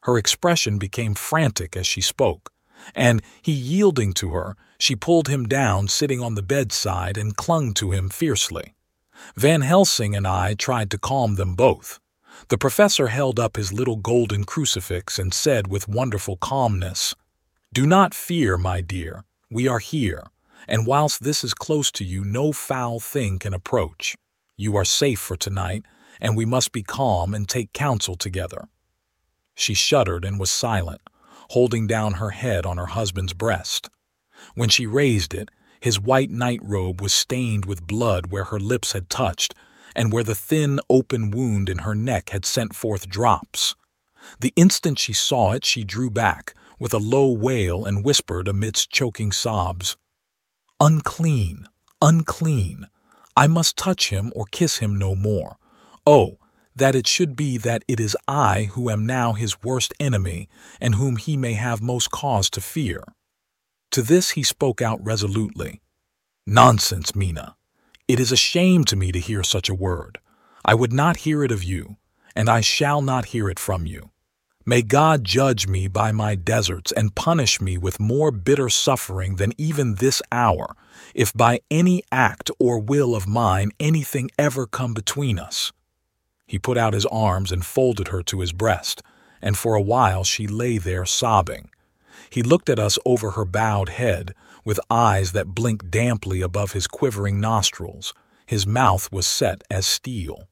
Her 0.03 0.17
expression 0.17 0.79
became 0.79 1.13
frantic 1.13 1.77
as 1.77 1.85
she 1.85 2.01
spoke, 2.01 2.51
and 2.95 3.21
he 3.41 3.51
yielding 3.51 4.13
to 4.13 4.31
her, 4.31 4.55
she 4.79 4.95
pulled 4.95 5.27
him 5.27 5.45
down 5.47 5.87
sitting 5.87 6.21
on 6.21 6.33
the 6.33 6.41
bedside 6.41 7.17
and 7.17 7.37
clung 7.37 7.73
to 7.75 7.91
him 7.91 8.09
fiercely. 8.09 8.73
Van 9.35 9.61
Helsing 9.61 10.15
and 10.15 10.27
I 10.27 10.53
tried 10.53 10.91
to 10.91 10.97
calm 10.97 11.35
them 11.35 11.55
both. 11.55 11.99
The 12.49 12.57
professor 12.57 13.07
held 13.07 13.39
up 13.39 13.55
his 13.55 13.73
little 13.73 13.97
golden 13.97 14.43
crucifix 14.43 15.19
and 15.19 15.33
said 15.33 15.67
with 15.67 15.87
wonderful 15.87 16.37
calmness, 16.37 17.15
Do 17.73 17.85
not 17.85 18.13
fear, 18.13 18.57
my 18.57 18.81
dear. 18.81 19.25
We 19.49 19.67
are 19.67 19.79
here 19.79 20.31
and 20.67 20.87
whilst 20.87 21.23
this 21.23 21.43
is 21.43 21.53
close 21.53 21.91
to 21.93 22.03
you, 22.03 22.23
no 22.23 22.51
foul 22.51 22.99
thing 22.99 23.39
can 23.39 23.53
approach. 23.53 24.15
You 24.57 24.75
are 24.75 24.85
safe 24.85 25.19
for 25.19 25.35
tonight, 25.35 25.85
and 26.19 26.37
we 26.37 26.45
must 26.45 26.71
be 26.71 26.83
calm 26.83 27.33
and 27.33 27.47
take 27.47 27.73
counsel 27.73 28.15
together. 28.15 28.67
She 29.55 29.73
shuddered 29.73 30.23
and 30.23 30.39
was 30.39 30.51
silent, 30.51 31.01
holding 31.49 31.87
down 31.87 32.13
her 32.13 32.29
head 32.29 32.65
on 32.65 32.77
her 32.77 32.87
husband's 32.87 33.33
breast. 33.33 33.89
When 34.55 34.69
she 34.69 34.85
raised 34.85 35.33
it, 35.33 35.49
his 35.81 35.99
white 35.99 36.29
night 36.29 36.59
robe 36.63 37.01
was 37.01 37.11
stained 37.11 37.65
with 37.65 37.87
blood 37.87 38.27
where 38.27 38.45
her 38.45 38.59
lips 38.59 38.93
had 38.93 39.09
touched, 39.09 39.53
and 39.95 40.13
where 40.13 40.23
the 40.23 40.35
thin, 40.35 40.79
open 40.89 41.31
wound 41.31 41.67
in 41.67 41.79
her 41.79 41.95
neck 41.95 42.29
had 42.29 42.45
sent 42.45 42.75
forth 42.75 43.09
drops. 43.09 43.75
The 44.39 44.53
instant 44.55 44.99
she 44.99 45.11
saw 45.11 45.51
it, 45.53 45.65
she 45.65 45.83
drew 45.83 46.09
back, 46.09 46.53
with 46.79 46.93
a 46.93 46.99
low 46.99 47.31
wail, 47.31 47.83
and 47.85 48.05
whispered 48.05 48.47
amidst 48.47 48.91
choking 48.91 49.31
sobs, 49.31 49.97
Unclean, 50.79 51.67
unclean. 52.01 52.87
I 53.35 53.47
must 53.47 53.77
touch 53.77 54.09
him 54.09 54.31
or 54.35 54.45
kiss 54.51 54.77
him 54.77 54.97
no 54.97 55.15
more. 55.15 55.57
Oh, 56.07 56.37
that 56.75 56.95
it 56.95 57.05
should 57.07 57.35
be 57.35 57.57
that 57.57 57.83
it 57.87 57.99
is 57.99 58.17
I 58.27 58.69
who 58.73 58.89
am 58.89 59.05
now 59.05 59.33
his 59.33 59.61
worst 59.61 59.93
enemy, 59.99 60.49
and 60.79 60.95
whom 60.95 61.17
he 61.17 61.37
may 61.37 61.53
have 61.53 61.81
most 61.81 62.11
cause 62.11 62.49
to 62.51 62.61
fear. 62.61 63.03
To 63.91 64.01
this 64.01 64.31
he 64.31 64.43
spoke 64.43 64.81
out 64.81 65.03
resolutely. 65.03 65.81
Nonsense, 66.47 67.15
Mina. 67.15 67.55
It 68.07 68.19
is 68.19 68.31
a 68.31 68.37
shame 68.37 68.83
to 68.85 68.95
me 68.95 69.11
to 69.11 69.19
hear 69.19 69.43
such 69.43 69.69
a 69.69 69.75
word. 69.75 70.19
I 70.63 70.73
would 70.73 70.93
not 70.93 71.17
hear 71.17 71.43
it 71.43 71.51
of 71.51 71.63
you, 71.63 71.97
and 72.35 72.49
I 72.49 72.61
shall 72.61 73.01
not 73.01 73.25
hear 73.25 73.49
it 73.49 73.59
from 73.59 73.85
you. 73.85 74.11
May 74.65 74.83
God 74.83 75.23
judge 75.23 75.67
me 75.67 75.87
by 75.87 76.11
my 76.11 76.35
deserts 76.35 76.91
and 76.91 77.15
punish 77.15 77.59
me 77.59 77.77
with 77.77 77.99
more 77.99 78.31
bitter 78.31 78.69
suffering 78.69 79.35
than 79.35 79.53
even 79.57 79.95
this 79.95 80.21
hour, 80.31 80.75
if 81.15 81.33
by 81.33 81.61
any 81.71 82.03
act 82.11 82.51
or 82.59 82.79
will 82.79 83.15
of 83.15 83.27
mine 83.27 83.71
anything 83.79 84.29
ever 84.37 84.67
come 84.67 84.93
between 84.93 85.39
us. 85.39 85.71
He 86.45 86.59
put 86.59 86.77
out 86.77 86.93
his 86.93 87.07
arms 87.07 87.51
and 87.51 87.65
folded 87.65 88.09
her 88.09 88.21
to 88.23 88.39
his 88.41 88.53
breast, 88.53 89.01
and 89.41 89.57
for 89.57 89.73
a 89.75 89.81
while 89.81 90.23
she 90.23 90.47
lay 90.47 90.77
there 90.77 91.05
sobbing. 91.05 91.69
He 92.31 92.41
looked 92.41 92.69
at 92.69 92.79
us 92.79 92.97
over 93.05 93.31
her 93.31 93.45
bowed 93.45 93.89
head, 93.89 94.33
with 94.63 94.79
eyes 94.89 95.33
that 95.33 95.53
blinked 95.53 95.91
damply 95.91 96.41
above 96.41 96.71
his 96.71 96.87
quivering 96.87 97.41
nostrils. 97.41 98.13
His 98.45 98.65
mouth 98.65 99.11
was 99.11 99.27
set 99.27 99.63
as 99.69 99.85
steel. 99.85 100.47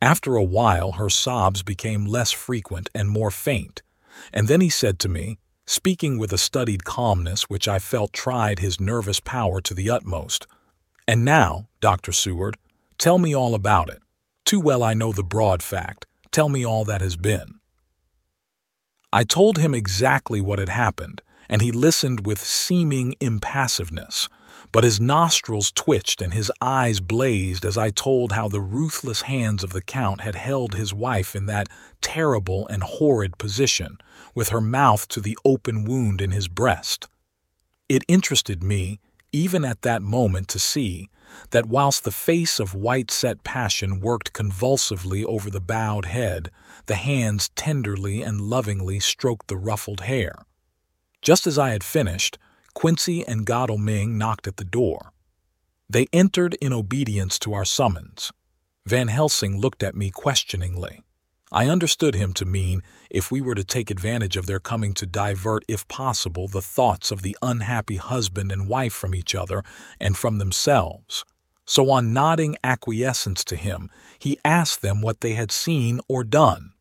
After 0.00 0.36
a 0.36 0.44
while 0.44 0.92
her 0.92 1.10
sobs 1.10 1.62
became 1.62 2.06
less 2.06 2.30
frequent 2.32 2.88
and 2.94 3.08
more 3.10 3.30
faint, 3.30 3.82
and 4.32 4.48
then 4.48 4.60
he 4.60 4.70
said 4.70 4.98
to 5.00 5.08
me, 5.08 5.38
speaking 5.66 6.16
with 6.16 6.32
a 6.32 6.38
studied 6.38 6.84
calmness 6.84 7.50
which 7.50 7.68
I 7.68 7.78
felt 7.78 8.12
tried 8.12 8.60
his 8.60 8.80
nervous 8.80 9.20
power 9.20 9.60
to 9.60 9.74
the 9.74 9.90
utmost, 9.90 10.46
And 11.08 11.24
now, 11.24 11.68
Dr. 11.80 12.12
Seward, 12.12 12.56
tell 12.98 13.18
me 13.18 13.34
all 13.34 13.54
about 13.54 13.90
it. 13.90 14.00
Too 14.44 14.60
well 14.60 14.82
I 14.82 14.94
know 14.94 15.12
the 15.12 15.24
broad 15.24 15.62
fact. 15.62 16.06
Tell 16.30 16.48
me 16.48 16.64
all 16.64 16.84
that 16.84 17.00
has 17.00 17.16
been. 17.16 17.59
I 19.12 19.24
told 19.24 19.58
him 19.58 19.74
exactly 19.74 20.40
what 20.40 20.60
had 20.60 20.68
happened, 20.68 21.20
and 21.48 21.60
he 21.62 21.72
listened 21.72 22.26
with 22.26 22.40
seeming 22.40 23.16
impassiveness, 23.20 24.28
but 24.70 24.84
his 24.84 25.00
nostrils 25.00 25.72
twitched 25.72 26.22
and 26.22 26.32
his 26.32 26.52
eyes 26.60 27.00
blazed 27.00 27.64
as 27.64 27.76
I 27.76 27.90
told 27.90 28.32
how 28.32 28.46
the 28.48 28.60
ruthless 28.60 29.22
hands 29.22 29.64
of 29.64 29.72
the 29.72 29.82
Count 29.82 30.20
had 30.20 30.36
held 30.36 30.74
his 30.74 30.94
wife 30.94 31.34
in 31.34 31.46
that 31.46 31.68
terrible 32.00 32.68
and 32.68 32.84
horrid 32.84 33.36
position, 33.36 33.98
with 34.32 34.50
her 34.50 34.60
mouth 34.60 35.08
to 35.08 35.20
the 35.20 35.36
open 35.44 35.84
wound 35.84 36.20
in 36.20 36.30
his 36.30 36.46
breast. 36.46 37.08
It 37.88 38.04
interested 38.06 38.62
me, 38.62 39.00
even 39.32 39.64
at 39.64 39.82
that 39.82 40.02
moment, 40.02 40.46
to 40.48 40.60
see 40.60 41.08
that 41.50 41.66
whilst 41.66 42.04
the 42.04 42.12
face 42.12 42.60
of 42.60 42.74
white-set 42.74 43.42
passion 43.42 43.98
worked 44.00 44.32
convulsively 44.32 45.24
over 45.24 45.50
the 45.50 45.60
bowed 45.60 46.04
head, 46.04 46.50
the 46.90 46.96
hands 46.96 47.50
tenderly 47.50 48.20
and 48.20 48.40
lovingly 48.40 48.98
stroked 48.98 49.46
the 49.46 49.56
ruffled 49.56 50.00
hair. 50.00 50.34
Just 51.22 51.46
as 51.46 51.56
I 51.56 51.70
had 51.70 51.84
finished, 51.84 52.36
Quincy 52.74 53.24
and 53.28 53.46
Godalming 53.46 54.18
knocked 54.18 54.48
at 54.48 54.56
the 54.56 54.64
door. 54.64 55.12
They 55.88 56.08
entered 56.12 56.54
in 56.60 56.72
obedience 56.72 57.38
to 57.40 57.54
our 57.54 57.64
summons. 57.64 58.32
Van 58.86 59.06
Helsing 59.06 59.60
looked 59.60 59.84
at 59.84 59.94
me 59.94 60.10
questioningly. 60.10 61.04
I 61.52 61.68
understood 61.68 62.16
him 62.16 62.32
to 62.34 62.44
mean 62.44 62.82
if 63.08 63.30
we 63.30 63.40
were 63.40 63.54
to 63.54 63.62
take 63.62 63.92
advantage 63.92 64.36
of 64.36 64.46
their 64.46 64.58
coming 64.58 64.92
to 64.94 65.06
divert, 65.06 65.64
if 65.68 65.86
possible, 65.86 66.48
the 66.48 66.60
thoughts 66.60 67.12
of 67.12 67.22
the 67.22 67.38
unhappy 67.40 67.98
husband 67.98 68.50
and 68.50 68.68
wife 68.68 68.94
from 68.94 69.14
each 69.14 69.36
other 69.36 69.62
and 70.00 70.16
from 70.16 70.38
themselves. 70.38 71.24
So, 71.64 71.88
on 71.92 72.12
nodding 72.12 72.56
acquiescence 72.64 73.44
to 73.44 73.54
him, 73.54 73.90
he 74.18 74.40
asked 74.44 74.82
them 74.82 75.00
what 75.00 75.20
they 75.20 75.34
had 75.34 75.52
seen 75.52 76.00
or 76.08 76.24
done. 76.24 76.72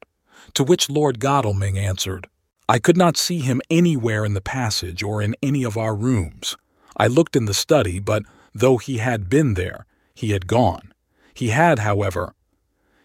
To 0.54 0.64
which 0.64 0.90
Lord 0.90 1.20
Godalming 1.20 1.78
answered, 1.78 2.28
I 2.68 2.80
could 2.80 2.98
not 2.98 3.18
see 3.18 3.40
him 3.40 3.62
anywhere 3.70 4.26
in 4.26 4.34
the 4.34 4.42
passage 4.42 5.02
or 5.02 5.22
in 5.22 5.36
any 5.42 5.64
of 5.64 5.78
our 5.78 5.96
rooms. 5.96 6.56
I 6.98 7.08
looked 7.08 7.36
in 7.36 7.46
the 7.46 7.54
study, 7.54 8.00
but 8.00 8.24
though 8.54 8.78
he 8.78 8.98
had 8.98 9.30
been 9.30 9.56
there, 9.56 9.86
he 10.14 10.32
had 10.32 10.48
gone. 10.48 10.94
He 11.34 11.50
had, 11.50 11.80
however, 11.80 12.34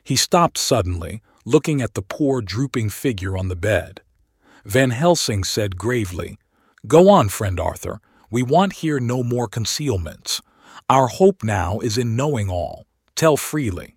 he 0.05 0.17
stopped 0.17 0.59
suddenly, 0.59 1.23
looking 1.47 1.81
at 1.81 1.95
the 1.95 2.03
poor 2.03 2.43
drooping 2.43 2.91
figure 2.91 3.39
on 3.39 3.49
the 3.49 3.57
bed. 3.57 4.03
Van 4.65 4.91
Helsing 4.91 5.45
said 5.45 5.79
gravely, 5.79 6.39
Go 6.87 7.09
on, 7.09 7.31
friend 7.31 7.59
Arthur. 7.59 8.01
We 8.31 8.43
want 8.43 8.75
here 8.75 9.01
no 9.01 9.23
more 9.23 9.49
concealments. 9.49 10.43
Our 10.91 11.07
hope 11.07 11.43
now 11.43 11.79
is 11.79 11.97
in 11.97 12.17
knowing 12.17 12.51
all. 12.51 12.85
Tell 13.15 13.39
freely. 13.39 13.97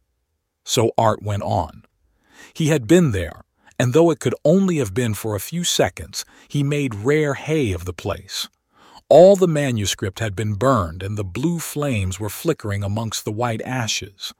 So 0.63 0.91
Art 0.97 1.21
went 1.21 1.43
on. 1.43 1.83
He 2.57 2.69
had 2.69 2.87
been 2.87 3.11
there, 3.11 3.43
and 3.77 3.93
though 3.93 4.09
it 4.09 4.19
could 4.19 4.33
only 4.43 4.77
have 4.77 4.91
been 4.91 5.13
for 5.13 5.35
a 5.35 5.39
few 5.39 5.63
seconds, 5.63 6.25
he 6.47 6.63
made 6.63 6.95
rare 6.95 7.35
hay 7.35 7.71
of 7.71 7.85
the 7.85 7.93
place. 7.93 8.47
All 9.09 9.35
the 9.35 9.47
manuscript 9.47 10.17
had 10.17 10.35
been 10.35 10.55
burned, 10.55 11.03
and 11.03 11.15
the 11.15 11.23
blue 11.23 11.59
flames 11.59 12.19
were 12.19 12.31
flickering 12.31 12.83
amongst 12.83 13.25
the 13.25 13.31
white 13.31 13.61
ashes. 13.61 14.33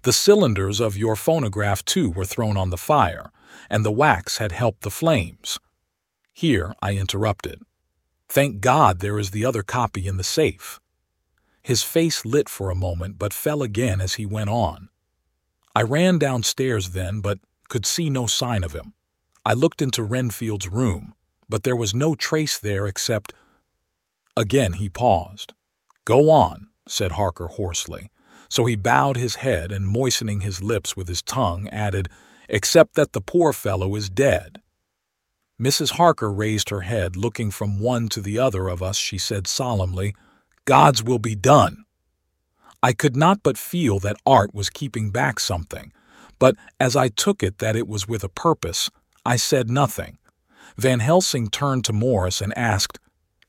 The 0.00 0.14
cylinders 0.14 0.80
of 0.80 0.96
your 0.96 1.14
phonograph, 1.14 1.84
too, 1.84 2.10
were 2.10 2.24
thrown 2.24 2.56
on 2.56 2.70
the 2.70 2.78
fire, 2.78 3.30
and 3.68 3.84
the 3.84 3.92
wax 3.92 4.38
had 4.38 4.52
helped 4.52 4.80
the 4.80 4.90
flames. 4.90 5.58
Here 6.32 6.74
I 6.80 6.92
interrupted. 6.92 7.60
Thank 8.30 8.62
God 8.62 9.00
there 9.00 9.18
is 9.18 9.30
the 9.30 9.44
other 9.44 9.62
copy 9.62 10.06
in 10.06 10.16
the 10.16 10.24
safe. 10.24 10.80
His 11.62 11.82
face 11.82 12.24
lit 12.24 12.48
for 12.48 12.70
a 12.70 12.74
moment, 12.74 13.18
but 13.18 13.34
fell 13.34 13.62
again 13.62 14.00
as 14.00 14.14
he 14.14 14.24
went 14.24 14.48
on. 14.48 14.88
I 15.76 15.82
ran 15.82 16.16
downstairs 16.16 16.92
then, 16.92 17.20
but 17.20 17.40
could 17.68 17.86
see 17.86 18.10
no 18.10 18.26
sign 18.26 18.64
of 18.64 18.72
him. 18.72 18.94
I 19.44 19.52
looked 19.54 19.80
into 19.80 20.02
Renfield's 20.02 20.68
room, 20.68 21.14
but 21.48 21.62
there 21.62 21.76
was 21.76 21.94
no 21.94 22.14
trace 22.14 22.58
there 22.58 22.86
except. 22.86 23.32
Again 24.36 24.74
he 24.74 24.88
paused. 24.88 25.54
Go 26.04 26.30
on, 26.30 26.68
said 26.86 27.12
Harker 27.12 27.48
hoarsely. 27.48 28.10
So 28.48 28.64
he 28.64 28.76
bowed 28.76 29.16
his 29.16 29.36
head 29.36 29.70
and, 29.72 29.86
moistening 29.86 30.40
his 30.40 30.62
lips 30.62 30.96
with 30.96 31.08
his 31.08 31.22
tongue, 31.22 31.68
added, 31.68 32.08
Except 32.48 32.94
that 32.94 33.12
the 33.12 33.20
poor 33.20 33.52
fellow 33.52 33.94
is 33.94 34.08
dead. 34.08 34.62
Mrs. 35.60 35.92
Harker 35.92 36.32
raised 36.32 36.70
her 36.70 36.82
head, 36.82 37.16
looking 37.16 37.50
from 37.50 37.80
one 37.80 38.08
to 38.08 38.20
the 38.20 38.38
other 38.38 38.68
of 38.68 38.82
us, 38.82 38.96
she 38.96 39.18
said 39.18 39.46
solemnly, 39.46 40.14
God's 40.64 41.02
will 41.02 41.18
be 41.18 41.34
done. 41.34 41.84
I 42.82 42.92
could 42.92 43.16
not 43.16 43.42
but 43.42 43.58
feel 43.58 43.98
that 43.98 44.16
Art 44.24 44.54
was 44.54 44.70
keeping 44.70 45.10
back 45.10 45.40
something, 45.40 45.92
but 46.38 46.56
as 46.78 46.96
I 46.96 47.08
took 47.08 47.42
it 47.42 47.58
that 47.58 47.76
it 47.76 47.88
was 47.88 48.08
with 48.08 48.24
a 48.24 48.28
purpose, 48.28 48.90
I 49.24 49.36
said 49.36 49.70
nothing. 49.70 50.18
Van 50.76 51.00
Helsing 51.00 51.48
turned 51.48 51.84
to 51.84 51.92
Morris 51.92 52.40
and 52.40 52.56
asked, 52.56 52.98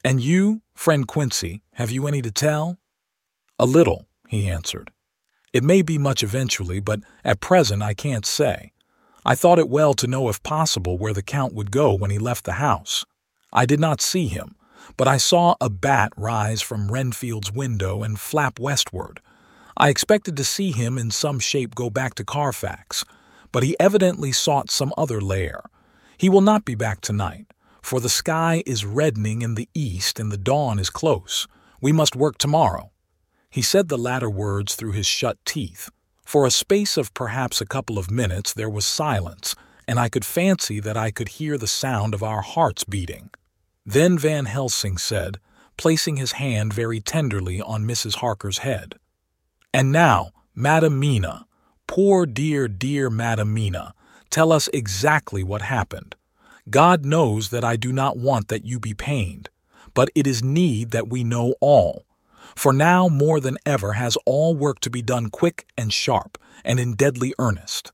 And 0.04 0.22
you, 0.22 0.62
friend 0.74 1.08
Quincy, 1.08 1.62
have 1.74 1.92
you 1.92 2.08
any 2.08 2.22
to 2.22 2.32
tell? 2.32 2.78
A 3.60 3.66
little, 3.66 4.08
he 4.28 4.50
answered. 4.50 4.92
It 5.54 5.64
may 5.64 5.82
be 5.82 5.98
much 5.98 6.24
eventually, 6.24 6.80
but 6.80 7.02
at 7.24 7.40
present 7.40 7.82
I 7.82 7.94
can't 7.94 8.26
say. 8.26 8.72
I 9.26 9.36
thought 9.36 9.60
it 9.60 9.70
well 9.70 9.94
to 9.96 10.08
know 10.08 10.30
if 10.30 10.42
possible 10.44 10.98
where 10.98 11.14
the 11.14 11.22
Count 11.22 11.54
would 11.54 11.72
go 11.72 11.94
when 11.94 12.12
he 12.12 12.18
left 12.18 12.46
the 12.46 12.54
house. 12.54 13.06
I 13.52 13.66
did 13.66 13.80
not 13.80 14.02
see 14.02 14.28
him, 14.28 14.56
but 14.96 15.08
I 15.08 15.18
saw 15.18 15.56
a 15.60 15.70
bat 15.70 16.14
rise 16.16 16.62
from 16.62 16.92
Renfield's 16.92 17.52
window 17.52 18.04
and 18.04 18.20
flap 18.20 18.60
westward. 18.60 19.22
I 19.82 19.88
expected 19.88 20.36
to 20.36 20.44
see 20.44 20.72
him 20.72 20.98
in 20.98 21.10
some 21.10 21.40
shape 21.40 21.74
go 21.74 21.90
back 21.90 22.14
to 22.16 22.26
Carfax, 22.26 23.06
but 23.54 23.64
he 23.64 23.80
evidently 23.80 24.34
sought 24.34 24.70
some 24.70 24.94
other 24.98 25.22
lair. 25.22 25.62
He 26.18 26.28
will 26.28 26.42
not 26.42 26.66
be 26.66 26.76
back 26.76 27.00
tonight, 27.00 27.54
for 27.82 28.02
the 28.02 28.10
sky 28.10 28.62
is 28.66 28.84
reddening 28.84 29.42
in 29.42 29.56
the 29.56 29.70
east 29.74 30.20
and 30.20 30.34
the 30.34 30.38
dawn 30.38 30.80
is 30.80 30.90
close. 30.90 31.48
We 31.80 31.94
must 31.94 32.14
work 32.14 32.38
tomorrow. 32.38 32.92
He 33.50 33.62
said 33.62 33.88
the 33.88 33.98
latter 33.98 34.30
words 34.30 34.76
through 34.76 34.92
his 34.92 35.08
shut 35.08 35.38
teeth. 35.46 35.90
For 36.26 36.46
a 36.46 36.52
space 36.52 36.98
of 36.98 37.14
perhaps 37.14 37.62
a 37.62 37.66
couple 37.66 37.98
of 37.98 38.12
minutes 38.12 38.52
there 38.52 38.70
was 38.70 38.86
silence, 38.86 39.56
and 39.88 39.98
I 39.98 40.10
could 40.10 40.26
fancy 40.26 40.82
that 40.82 40.98
I 40.98 41.10
could 41.10 41.30
hear 41.30 41.58
the 41.58 41.68
sound 41.68 42.14
of 42.14 42.22
our 42.22 42.42
hearts 42.42 42.84
beating. 42.84 43.30
Then 43.86 44.18
Van 44.18 44.46
Helsing 44.46 44.98
said, 44.98 45.40
placing 45.78 46.18
his 46.18 46.34
hand 46.34 46.74
very 46.74 47.00
tenderly 47.00 47.62
on 47.62 47.86
Mrs. 47.86 48.16
Harker's 48.16 48.60
head, 48.60 48.96
And 49.74 49.92
now, 49.92 50.32
Madam 50.56 51.00
Mina, 51.00 51.46
poor 51.86 52.26
dear, 52.26 52.68
dear 52.68 53.10
Madam 53.10 53.54
Mina, 53.54 53.94
tell 54.32 54.52
us 54.52 54.68
exactly 54.74 55.44
what 55.44 55.62
happened. 55.62 56.16
God 56.70 57.06
knows 57.06 57.50
that 57.50 57.64
I 57.64 57.76
do 57.76 57.92
not 57.92 58.18
want 58.18 58.48
that 58.48 58.66
you 58.66 58.80
be 58.80 58.96
pained, 58.96 59.50
but 59.94 60.10
it 60.16 60.26
is 60.26 60.44
need 60.44 60.92
that 60.92 61.10
we 61.10 61.24
know 61.24 61.54
all. 61.62 62.06
For 62.56 62.74
now 62.74 63.08
more 63.08 63.40
than 63.40 63.58
ever 63.66 63.94
has 63.94 64.18
all 64.26 64.56
work 64.56 64.80
to 64.82 64.90
be 64.90 65.04
done 65.04 65.30
quick 65.30 65.68
and 65.78 65.94
sharp, 65.94 66.40
and 66.66 66.80
in 66.80 66.96
deadly 66.96 67.34
earnest. 67.38 67.92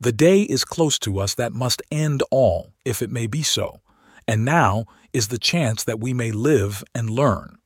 The 0.00 0.12
day 0.12 0.42
is 0.42 0.64
close 0.64 0.98
to 1.00 1.18
us 1.18 1.34
that 1.34 1.52
must 1.52 1.82
end 1.92 2.22
all, 2.30 2.72
if 2.86 3.02
it 3.02 3.10
may 3.10 3.26
be 3.26 3.42
so, 3.42 3.80
and 4.26 4.44
now 4.44 4.86
is 5.12 5.28
the 5.28 5.38
chance 5.38 5.84
that 5.84 6.00
we 6.00 6.14
may 6.14 6.32
live 6.32 6.82
and 6.94 7.10
learn. 7.10 7.59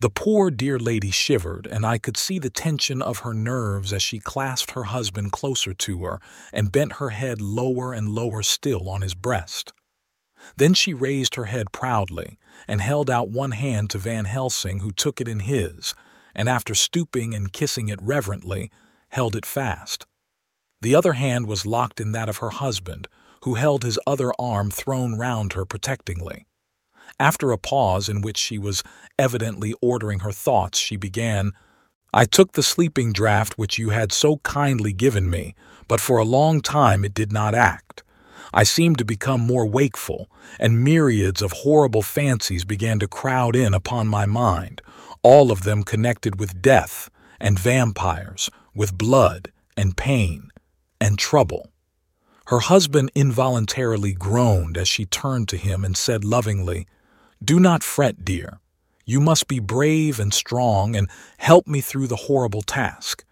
The 0.00 0.10
poor 0.10 0.50
dear 0.50 0.78
lady 0.78 1.10
shivered, 1.10 1.66
and 1.66 1.86
I 1.86 1.98
could 1.98 2.16
see 2.16 2.38
the 2.38 2.50
tension 2.50 3.00
of 3.00 3.20
her 3.20 3.32
nerves 3.32 3.92
as 3.92 4.02
she 4.02 4.18
clasped 4.18 4.72
her 4.72 4.84
husband 4.84 5.32
closer 5.32 5.72
to 5.72 6.04
her 6.04 6.20
and 6.52 6.72
bent 6.72 6.94
her 6.94 7.10
head 7.10 7.40
lower 7.40 7.92
and 7.92 8.08
lower 8.08 8.42
still 8.42 8.88
on 8.88 9.02
his 9.02 9.14
breast. 9.14 9.72
Then 10.56 10.74
she 10.74 10.92
raised 10.92 11.36
her 11.36 11.46
head 11.46 11.72
proudly 11.72 12.38
and 12.68 12.80
held 12.80 13.08
out 13.08 13.30
one 13.30 13.52
hand 13.52 13.90
to 13.90 13.98
Van 13.98 14.26
Helsing, 14.26 14.80
who 14.80 14.90
took 14.90 15.20
it 15.20 15.28
in 15.28 15.40
his, 15.40 15.94
and 16.34 16.48
after 16.48 16.74
stooping 16.74 17.34
and 17.34 17.52
kissing 17.52 17.88
it 17.88 18.02
reverently, 18.02 18.70
held 19.08 19.36
it 19.36 19.46
fast. 19.46 20.06
The 20.82 20.94
other 20.94 21.14
hand 21.14 21.46
was 21.46 21.64
locked 21.64 22.00
in 22.00 22.12
that 22.12 22.28
of 22.28 22.38
her 22.38 22.50
husband, 22.50 23.08
who 23.44 23.54
held 23.54 23.84
his 23.84 23.98
other 24.06 24.32
arm 24.38 24.70
thrown 24.70 25.16
round 25.16 25.54
her 25.54 25.64
protectingly. 25.64 26.46
After 27.20 27.52
a 27.52 27.58
pause 27.58 28.08
in 28.08 28.22
which 28.22 28.36
she 28.36 28.58
was 28.58 28.82
evidently 29.18 29.74
ordering 29.80 30.20
her 30.20 30.32
thoughts, 30.32 30.78
she 30.78 30.96
began, 30.96 31.52
I 32.12 32.24
took 32.24 32.52
the 32.52 32.62
sleeping 32.62 33.12
draught 33.12 33.56
which 33.56 33.78
you 33.78 33.90
had 33.90 34.12
so 34.12 34.38
kindly 34.38 34.92
given 34.92 35.30
me, 35.30 35.54
but 35.88 36.00
for 36.00 36.18
a 36.18 36.24
long 36.24 36.60
time 36.60 37.04
it 37.04 37.14
did 37.14 37.32
not 37.32 37.54
act. 37.54 38.02
I 38.52 38.62
seemed 38.62 38.98
to 38.98 39.04
become 39.04 39.40
more 39.40 39.66
wakeful, 39.66 40.30
and 40.60 40.84
myriads 40.84 41.42
of 41.42 41.52
horrible 41.52 42.02
fancies 42.02 42.64
began 42.64 42.98
to 43.00 43.08
crowd 43.08 43.56
in 43.56 43.74
upon 43.74 44.06
my 44.06 44.26
mind, 44.26 44.80
all 45.22 45.50
of 45.50 45.62
them 45.62 45.82
connected 45.82 46.38
with 46.38 46.62
death 46.62 47.10
and 47.40 47.58
vampires, 47.58 48.50
with 48.74 48.98
blood 48.98 49.50
and 49.76 49.96
pain 49.96 50.50
and 51.00 51.18
trouble. 51.18 51.70
Her 52.46 52.60
husband 52.60 53.10
involuntarily 53.14 54.12
groaned 54.12 54.76
as 54.76 54.86
she 54.86 55.06
turned 55.06 55.48
to 55.48 55.56
him 55.56 55.84
and 55.84 55.96
said 55.96 56.24
lovingly, 56.24 56.86
Do 57.44 57.60
not 57.60 57.82
fret, 57.82 58.24
dear. 58.24 58.60
You 59.04 59.20
must 59.20 59.48
be 59.48 59.58
brave 59.58 60.18
and 60.18 60.32
strong 60.32 60.96
and 60.96 61.10
help 61.36 61.66
me 61.66 61.82
through 61.82 62.06
the 62.06 62.16
horrible 62.16 62.62
task. 62.62 63.22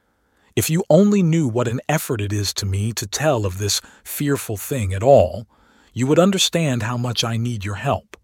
If 0.54 0.68
you 0.68 0.84
only 0.90 1.22
knew 1.22 1.48
what 1.48 1.68
an 1.68 1.80
effort 1.88 2.20
it 2.20 2.32
is 2.32 2.52
to 2.54 2.66
me 2.66 2.92
to 2.92 3.06
tell 3.06 3.46
of 3.46 3.56
this 3.56 3.80
fearful 4.04 4.58
thing 4.58 4.92
at 4.92 5.02
all, 5.02 5.46
you 5.94 6.06
would 6.06 6.18
understand 6.18 6.82
how 6.82 6.98
much 6.98 7.24
I 7.24 7.38
need 7.38 7.64
your 7.64 7.76
help. 7.76 8.18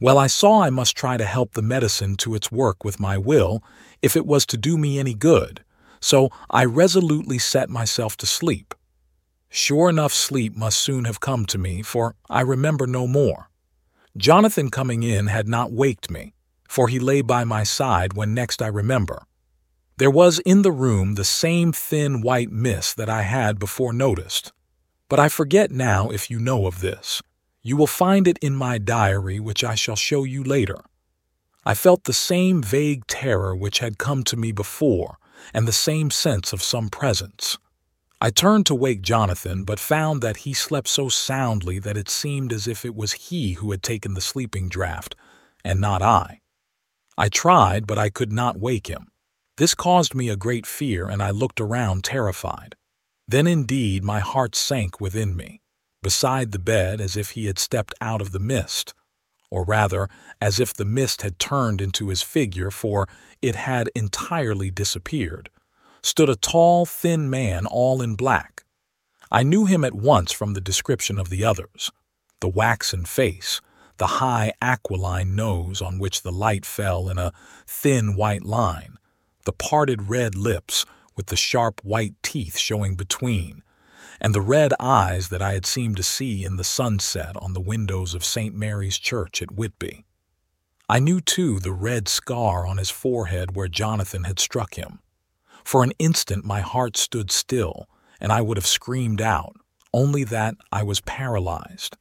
Well, 0.00 0.16
I 0.16 0.28
saw 0.28 0.62
I 0.62 0.70
must 0.70 0.96
try 0.96 1.18
to 1.18 1.26
help 1.26 1.52
the 1.52 1.62
medicine 1.62 2.16
to 2.18 2.34
its 2.34 2.50
work 2.50 2.82
with 2.82 3.00
my 3.00 3.18
will 3.18 3.62
if 4.00 4.16
it 4.16 4.24
was 4.24 4.46
to 4.46 4.56
do 4.56 4.78
me 4.78 4.98
any 4.98 5.12
good, 5.12 5.62
so 6.00 6.30
I 6.48 6.64
resolutely 6.64 7.38
set 7.38 7.68
myself 7.68 8.16
to 8.18 8.26
sleep. 8.26 8.74
Sure 9.50 9.90
enough, 9.90 10.14
sleep 10.14 10.56
must 10.56 10.78
soon 10.78 11.04
have 11.04 11.20
come 11.20 11.44
to 11.46 11.58
me, 11.58 11.82
for 11.82 12.14
I 12.30 12.40
remember 12.40 12.86
no 12.86 13.06
more. 13.06 13.47
Jonathan 14.18 14.68
coming 14.68 15.04
in 15.04 15.28
had 15.28 15.46
not 15.46 15.70
waked 15.70 16.10
me, 16.10 16.34
for 16.68 16.88
he 16.88 16.98
lay 16.98 17.22
by 17.22 17.44
my 17.44 17.62
side 17.62 18.14
when 18.14 18.34
next 18.34 18.60
I 18.60 18.66
remember. 18.66 19.22
There 19.98 20.10
was 20.10 20.40
in 20.40 20.62
the 20.62 20.72
room 20.72 21.14
the 21.14 21.24
same 21.24 21.72
thin 21.72 22.20
white 22.20 22.50
mist 22.50 22.96
that 22.96 23.08
I 23.08 23.22
had 23.22 23.60
before 23.60 23.92
noticed. 23.92 24.52
But 25.08 25.20
I 25.20 25.28
forget 25.28 25.70
now 25.70 26.10
if 26.10 26.30
you 26.30 26.40
know 26.40 26.66
of 26.66 26.80
this. 26.80 27.22
You 27.62 27.76
will 27.76 27.86
find 27.86 28.26
it 28.26 28.38
in 28.38 28.56
my 28.56 28.78
diary, 28.78 29.38
which 29.38 29.62
I 29.62 29.76
shall 29.76 29.96
show 29.96 30.24
you 30.24 30.42
later. 30.42 30.80
I 31.64 31.74
felt 31.74 32.04
the 32.04 32.12
same 32.12 32.60
vague 32.60 33.06
terror 33.06 33.54
which 33.54 33.78
had 33.78 33.98
come 33.98 34.24
to 34.24 34.36
me 34.36 34.50
before, 34.50 35.18
and 35.54 35.66
the 35.66 35.72
same 35.72 36.10
sense 36.10 36.52
of 36.52 36.62
some 36.62 36.88
presence. 36.88 37.56
I 38.20 38.30
turned 38.30 38.66
to 38.66 38.74
wake 38.74 39.02
Jonathan, 39.02 39.62
but 39.62 39.78
found 39.78 40.22
that 40.22 40.38
he 40.38 40.52
slept 40.52 40.88
so 40.88 41.08
soundly 41.08 41.78
that 41.78 41.96
it 41.96 42.08
seemed 42.08 42.52
as 42.52 42.66
if 42.66 42.84
it 42.84 42.96
was 42.96 43.12
he 43.12 43.52
who 43.52 43.70
had 43.70 43.82
taken 43.82 44.14
the 44.14 44.20
sleeping 44.20 44.68
draught, 44.68 45.14
and 45.64 45.80
not 45.80 46.02
I. 46.02 46.40
I 47.16 47.28
tried, 47.28 47.86
but 47.86 47.98
I 47.98 48.10
could 48.10 48.32
not 48.32 48.58
wake 48.58 48.88
him. 48.88 49.08
This 49.56 49.74
caused 49.74 50.14
me 50.14 50.28
a 50.28 50.36
great 50.36 50.66
fear, 50.66 51.08
and 51.08 51.22
I 51.22 51.30
looked 51.30 51.60
around 51.60 52.02
terrified. 52.02 52.74
Then 53.28 53.46
indeed 53.46 54.02
my 54.02 54.20
heart 54.20 54.56
sank 54.56 55.00
within 55.00 55.36
me, 55.36 55.60
beside 56.02 56.50
the 56.50 56.58
bed 56.58 57.00
as 57.00 57.16
if 57.16 57.30
he 57.30 57.46
had 57.46 57.58
stepped 57.58 57.94
out 58.00 58.20
of 58.20 58.32
the 58.32 58.40
mist, 58.40 58.94
or 59.50 59.64
rather, 59.64 60.08
as 60.40 60.58
if 60.58 60.74
the 60.74 60.84
mist 60.84 61.22
had 61.22 61.38
turned 61.38 61.80
into 61.80 62.08
his 62.08 62.22
figure, 62.22 62.70
for 62.70 63.08
it 63.42 63.54
had 63.54 63.90
entirely 63.94 64.70
disappeared, 64.70 65.50
stood 66.08 66.30
a 66.30 66.36
tall, 66.36 66.86
thin 66.86 67.28
man 67.28 67.66
all 67.66 68.00
in 68.00 68.14
black. 68.14 68.64
I 69.30 69.42
knew 69.42 69.66
him 69.66 69.84
at 69.84 69.94
once 69.94 70.32
from 70.32 70.54
the 70.54 70.60
description 70.60 71.18
of 71.18 71.28
the 71.28 71.44
others, 71.44 71.90
the 72.40 72.48
waxen 72.48 73.04
face, 73.04 73.60
the 73.98 74.06
high 74.06 74.54
aquiline 74.62 75.36
nose 75.36 75.82
on 75.82 75.98
which 75.98 76.22
the 76.22 76.32
light 76.32 76.64
fell 76.64 77.10
in 77.10 77.18
a 77.18 77.32
thin 77.66 78.16
white 78.16 78.44
line, 78.44 78.96
the 79.44 79.52
parted 79.52 80.08
red 80.08 80.34
lips 80.34 80.86
with 81.14 81.26
the 81.26 81.36
sharp 81.36 81.82
white 81.84 82.14
teeth 82.22 82.56
showing 82.56 82.94
between, 82.94 83.62
and 84.18 84.34
the 84.34 84.40
red 84.40 84.72
eyes 84.80 85.28
that 85.28 85.42
I 85.42 85.52
had 85.52 85.66
seemed 85.66 85.98
to 85.98 86.02
see 86.02 86.42
in 86.42 86.56
the 86.56 86.64
sunset 86.64 87.36
on 87.36 87.52
the 87.52 87.60
windows 87.60 88.14
of 88.14 88.24
St. 88.24 88.54
Mary's 88.54 88.98
Church 88.98 89.42
at 89.42 89.52
Whitby. 89.52 90.06
I 90.88 91.00
knew, 91.00 91.20
too, 91.20 91.60
the 91.60 91.72
red 91.72 92.08
scar 92.08 92.66
on 92.66 92.78
his 92.78 92.88
forehead 92.88 93.54
where 93.54 93.68
Jonathan 93.68 94.24
had 94.24 94.38
struck 94.38 94.74
him. 94.74 95.00
For 95.68 95.84
an 95.84 95.92
instant 95.98 96.46
my 96.46 96.62
heart 96.62 96.96
stood 96.96 97.30
still, 97.30 97.90
and 98.22 98.32
I 98.32 98.40
would 98.40 98.56
have 98.56 98.66
screamed 98.66 99.20
out, 99.20 99.54
only 99.92 100.24
that 100.24 100.54
I 100.72 100.82
was 100.82 101.02
paralyzed. 101.02 101.94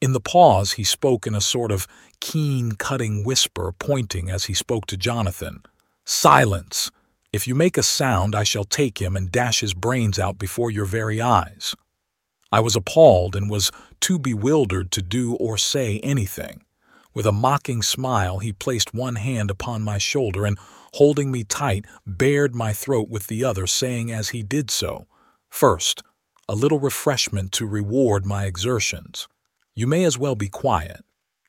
In 0.00 0.14
the 0.14 0.20
pause 0.20 0.72
he 0.72 0.82
spoke 0.82 1.24
in 1.24 1.32
a 1.32 1.40
sort 1.40 1.70
of 1.70 1.86
keen, 2.20 2.72
cutting 2.72 3.22
whisper, 3.22 3.72
pointing 3.78 4.28
as 4.28 4.46
he 4.46 4.52
spoke 4.52 4.86
to 4.86 4.96
Jonathan. 4.96 5.62
Silence! 6.04 6.90
If 7.32 7.46
you 7.46 7.54
make 7.54 7.78
a 7.78 7.84
sound, 7.84 8.34
I 8.34 8.42
shall 8.42 8.64
take 8.64 9.00
him 9.00 9.14
and 9.14 9.30
dash 9.30 9.60
his 9.60 9.74
brains 9.74 10.18
out 10.18 10.36
before 10.36 10.72
your 10.72 10.84
very 10.84 11.20
eyes. 11.20 11.76
I 12.50 12.58
was 12.58 12.74
appalled 12.74 13.36
and 13.36 13.48
was 13.48 13.70
too 14.00 14.18
bewildered 14.18 14.90
to 14.90 15.02
do 15.02 15.34
or 15.34 15.56
say 15.56 16.00
anything. 16.00 16.64
With 17.14 17.26
a 17.26 17.32
mocking 17.46 17.80
smile, 17.80 18.40
he 18.40 18.52
placed 18.52 18.92
one 18.92 19.14
hand 19.14 19.52
upon 19.52 19.82
my 19.82 19.98
shoulder 19.98 20.44
and, 20.44 20.58
holding 20.94 21.30
me 21.30 21.44
tight, 21.44 21.84
bared 22.06 22.54
my 22.54 22.72
throat 22.72 23.08
with 23.08 23.26
the 23.26 23.44
other, 23.44 23.66
saying 23.66 24.10
as 24.10 24.30
he 24.30 24.42
did 24.42 24.70
so, 24.70 25.06
First, 25.50 26.02
a 26.48 26.54
little 26.54 26.80
refreshment 26.80 27.52
to 27.52 27.66
reward 27.66 28.24
my 28.24 28.44
exertions. 28.44 29.28
You 29.74 29.86
may 29.86 30.04
as 30.04 30.18
well 30.18 30.34
be 30.34 30.48
quiet. 30.48 31.04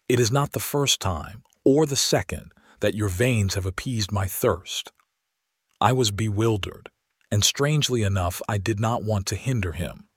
It 0.07 0.19
is 0.19 0.31
not 0.31 0.51
the 0.51 0.59
first 0.59 0.99
time, 0.99 1.43
or 1.63 1.85
the 1.85 1.95
second, 1.95 2.51
that 2.79 2.95
your 2.95 3.09
veins 3.09 3.55
have 3.55 3.65
appeased 3.65 4.11
my 4.11 4.25
thirst. 4.25 4.91
I 5.81 5.93
was 5.93 6.11
bewildered, 6.11 6.89
and 7.31 7.43
strangely 7.43 8.03
enough, 8.03 8.41
I 8.47 8.57
did 8.57 8.79
not 8.79 9.03
want 9.03 9.25
to 9.27 9.35
hinder 9.35 9.73
him. 9.73 10.07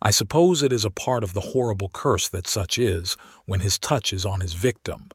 I 0.00 0.10
suppose 0.10 0.62
it 0.62 0.72
is 0.72 0.84
a 0.84 0.90
part 0.90 1.22
of 1.22 1.32
the 1.32 1.40
horrible 1.40 1.88
curse 1.88 2.28
that 2.28 2.46
such 2.46 2.78
is 2.78 3.16
when 3.44 3.60
his 3.60 3.78
touch 3.78 4.12
is 4.12 4.26
on 4.26 4.40
his 4.40 4.54
victim. 4.54 5.10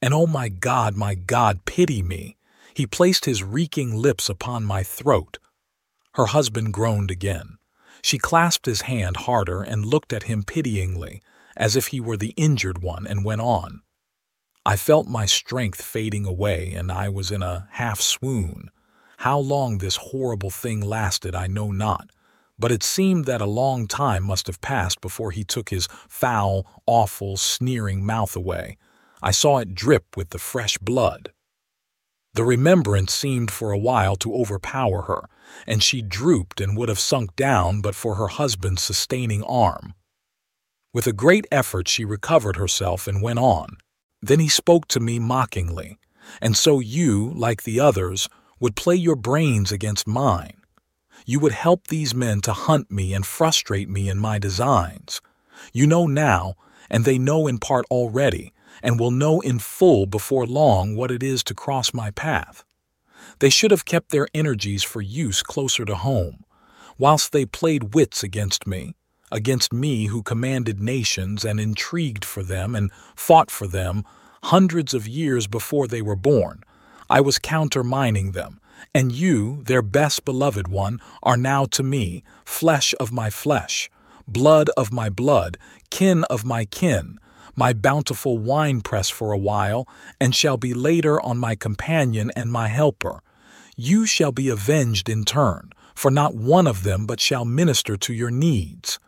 And 0.00 0.12
oh 0.12 0.26
my 0.26 0.48
God, 0.48 0.96
my 0.96 1.14
God, 1.14 1.64
pity 1.64 2.02
me! 2.02 2.36
He 2.74 2.86
placed 2.86 3.24
his 3.24 3.42
reeking 3.42 3.94
lips 3.94 4.28
upon 4.28 4.64
my 4.64 4.82
throat. 4.82 5.38
Her 6.14 6.26
husband 6.26 6.72
groaned 6.72 7.10
again. 7.10 7.58
She 8.02 8.18
clasped 8.18 8.66
his 8.66 8.82
hand 8.82 9.16
harder 9.18 9.62
and 9.62 9.84
looked 9.86 10.12
at 10.12 10.24
him 10.24 10.42
pityingly, 10.42 11.22
as 11.56 11.76
if 11.76 11.88
he 11.88 12.00
were 12.00 12.16
the 12.16 12.34
injured 12.36 12.82
one, 12.82 13.06
and 13.06 13.24
went 13.24 13.40
on. 13.40 13.82
I 14.64 14.76
felt 14.76 15.06
my 15.06 15.26
strength 15.26 15.82
fading 15.82 16.24
away, 16.24 16.72
and 16.72 16.90
I 16.90 17.08
was 17.08 17.30
in 17.30 17.42
a 17.42 17.68
half 17.72 18.00
swoon. 18.00 18.70
How 19.18 19.38
long 19.38 19.78
this 19.78 19.96
horrible 19.96 20.50
thing 20.50 20.80
lasted 20.80 21.34
I 21.34 21.46
know 21.46 21.70
not, 21.70 22.10
but 22.58 22.72
it 22.72 22.82
seemed 22.82 23.24
that 23.26 23.40
a 23.40 23.46
long 23.46 23.86
time 23.86 24.24
must 24.24 24.46
have 24.46 24.60
passed 24.60 25.00
before 25.00 25.30
he 25.30 25.44
took 25.44 25.70
his 25.70 25.88
foul, 26.08 26.66
awful, 26.86 27.36
sneering 27.36 28.04
mouth 28.04 28.34
away. 28.36 28.78
I 29.22 29.30
saw 29.30 29.58
it 29.58 29.74
drip 29.74 30.16
with 30.16 30.30
the 30.30 30.38
fresh 30.38 30.78
blood. 30.78 31.32
The 32.34 32.44
remembrance 32.44 33.12
seemed 33.12 33.50
for 33.50 33.72
a 33.72 33.78
while 33.78 34.16
to 34.16 34.34
overpower 34.34 35.02
her, 35.02 35.28
and 35.66 35.82
she 35.82 36.00
drooped 36.00 36.60
and 36.62 36.76
would 36.76 36.88
have 36.88 36.98
sunk 36.98 37.36
down 37.36 37.82
but 37.82 37.94
for 37.94 38.14
her 38.14 38.28
husband's 38.28 38.82
sustaining 38.82 39.42
arm. 39.42 39.94
With 40.94 41.06
a 41.06 41.12
great 41.12 41.46
effort 41.52 41.88
she 41.88 42.04
recovered 42.04 42.56
herself 42.56 43.06
and 43.06 43.22
went 43.22 43.38
on. 43.38 43.76
Then 44.22 44.40
he 44.40 44.48
spoke 44.48 44.88
to 44.88 45.00
me 45.00 45.18
mockingly, 45.18 45.98
and 46.40 46.56
so 46.56 46.80
you, 46.80 47.32
like 47.34 47.64
the 47.64 47.80
others, 47.80 48.28
would 48.60 48.76
play 48.76 48.94
your 48.94 49.16
brains 49.16 49.72
against 49.72 50.06
mine. 50.06 50.56
You 51.26 51.38
would 51.40 51.52
help 51.52 51.88
these 51.88 52.14
men 52.14 52.40
to 52.42 52.52
hunt 52.52 52.90
me 52.90 53.12
and 53.12 53.26
frustrate 53.26 53.88
me 53.88 54.08
in 54.08 54.18
my 54.18 54.38
designs. 54.38 55.20
You 55.72 55.86
know 55.86 56.06
now, 56.06 56.54
and 56.88 57.04
they 57.04 57.18
know 57.18 57.46
in 57.46 57.58
part 57.58 57.84
already, 57.90 58.52
and 58.82 58.98
will 58.98 59.10
know 59.10 59.40
in 59.40 59.58
full 59.58 60.06
before 60.06 60.46
long 60.46 60.96
what 60.96 61.10
it 61.10 61.22
is 61.22 61.42
to 61.44 61.54
cross 61.54 61.94
my 61.94 62.10
path. 62.10 62.64
They 63.38 63.50
should 63.50 63.70
have 63.70 63.84
kept 63.84 64.10
their 64.10 64.28
energies 64.34 64.82
for 64.82 65.00
use 65.00 65.42
closer 65.42 65.84
to 65.84 65.94
home, 65.94 66.44
whilst 66.98 67.32
they 67.32 67.46
played 67.46 67.94
wits 67.94 68.22
against 68.22 68.66
me, 68.66 68.94
against 69.30 69.72
me 69.72 70.06
who 70.06 70.22
commanded 70.22 70.80
nations 70.80 71.44
and 71.44 71.58
intrigued 71.60 72.24
for 72.24 72.42
them 72.42 72.74
and 72.74 72.90
fought 73.14 73.50
for 73.50 73.66
them 73.66 74.04
hundreds 74.44 74.92
of 74.92 75.08
years 75.08 75.46
before 75.46 75.86
they 75.86 76.02
were 76.02 76.16
born. 76.16 76.62
I 77.08 77.20
was 77.20 77.38
countermining 77.38 78.32
them, 78.32 78.60
and 78.94 79.12
you, 79.12 79.62
their 79.64 79.82
best 79.82 80.24
beloved 80.24 80.68
one, 80.68 81.00
are 81.22 81.36
now 81.36 81.64
to 81.66 81.82
me 81.82 82.24
flesh 82.44 82.94
of 82.98 83.12
my 83.12 83.30
flesh, 83.30 83.90
blood 84.26 84.70
of 84.76 84.92
my 84.92 85.08
blood, 85.08 85.58
kin 85.90 86.24
of 86.24 86.44
my 86.44 86.64
kin, 86.64 87.18
my 87.54 87.72
bountiful 87.72 88.38
winepress 88.38 89.08
for 89.08 89.32
a 89.32 89.38
while, 89.38 89.88
and 90.20 90.34
shall 90.34 90.56
be 90.56 90.74
later 90.74 91.20
on 91.20 91.38
my 91.38 91.54
companion 91.54 92.30
and 92.34 92.50
my 92.50 92.68
helper. 92.68 93.22
You 93.76 94.06
shall 94.06 94.32
be 94.32 94.48
avenged 94.48 95.08
in 95.08 95.24
turn, 95.24 95.70
for 95.94 96.10
not 96.10 96.34
one 96.34 96.66
of 96.66 96.82
them 96.82 97.06
but 97.06 97.20
shall 97.20 97.44
minister 97.44 97.96
to 97.96 98.12
your 98.12 98.30
needs. 98.30 98.98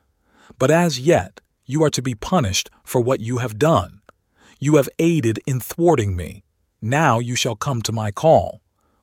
But 0.59 0.70
as 0.70 0.99
yet, 0.99 1.40
you 1.66 1.82
are 1.82 1.90
to 1.90 2.03
be 2.03 2.14
punished 2.14 2.70
for 2.84 3.01
what 3.01 3.20
you 3.20 3.38
have 3.38 3.59
done. 3.59 4.01
You 4.61 4.76
have 4.76 4.88
aided 4.99 5.40
in 5.47 5.61
thwarting 5.61 6.16
me. 6.16 6.45
Now 6.80 7.18
you 7.18 7.34
shall 7.36 7.57
come 7.57 7.82
to 7.82 7.92
my 7.92 8.11
call. 8.11 8.61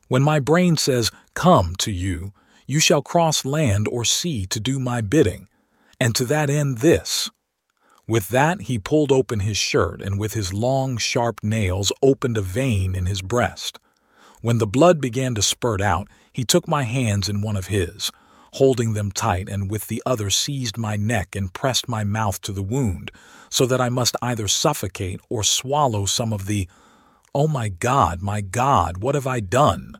When 0.08 0.22
my 0.22 0.40
brain 0.40 0.78
says, 0.78 1.12
Come 1.34 1.76
to 1.78 1.92
you, 1.92 2.34
you 2.68 2.80
shall 2.80 3.02
cross 3.02 3.44
land 3.44 3.88
or 3.88 4.06
sea 4.06 4.46
to 4.48 4.60
do 4.60 4.80
my 4.80 5.02
bidding, 5.02 5.48
and 6.00 6.16
to 6.16 6.26
that 6.26 6.50
end 6.50 6.80
this. 6.80 7.30
With 8.12 8.28
that 8.28 8.64
he 8.64 8.78
pulled 8.78 9.10
open 9.10 9.40
his 9.40 9.56
shirt 9.56 10.02
and 10.02 10.20
with 10.20 10.34
his 10.34 10.54
long, 10.54 10.98
sharp 10.98 11.42
nails 11.42 11.94
opened 12.04 12.36
a 12.36 12.42
vein 12.42 12.94
in 12.94 13.06
his 13.06 13.22
breast. 13.22 13.80
When 14.42 14.58
the 14.58 14.68
blood 14.68 15.00
began 15.00 15.34
to 15.36 15.42
spurt 15.42 15.80
out, 15.80 16.10
he 16.34 16.44
took 16.44 16.68
my 16.68 16.84
hands 16.84 17.30
in 17.30 17.40
one 17.40 17.56
of 17.56 17.68
his, 17.68 18.12
holding 18.56 18.92
them 18.92 19.14
tight, 19.14 19.48
and 19.48 19.72
with 19.72 19.88
the 19.88 20.04
other 20.06 20.30
seized 20.30 20.78
my 20.78 20.98
neck 20.98 21.38
and 21.38 21.54
pressed 21.54 21.88
my 21.88 22.04
mouth 22.04 22.42
to 22.42 22.52
the 22.52 22.62
wound, 22.62 23.12
so 23.50 23.66
that 23.66 23.80
I 23.80 23.88
must 23.88 24.18
either 24.22 24.50
suffocate 24.50 25.22
or 25.30 25.42
swallow 25.42 26.06
some 26.06 26.34
of 26.34 26.48
the 26.48 26.68
Oh 27.34 27.48
my 27.48 27.70
God, 27.70 28.22
my 28.22 28.42
God, 28.42 28.98
what 28.98 29.16
have 29.16 29.26
I 29.26 29.40
done? 29.40 29.94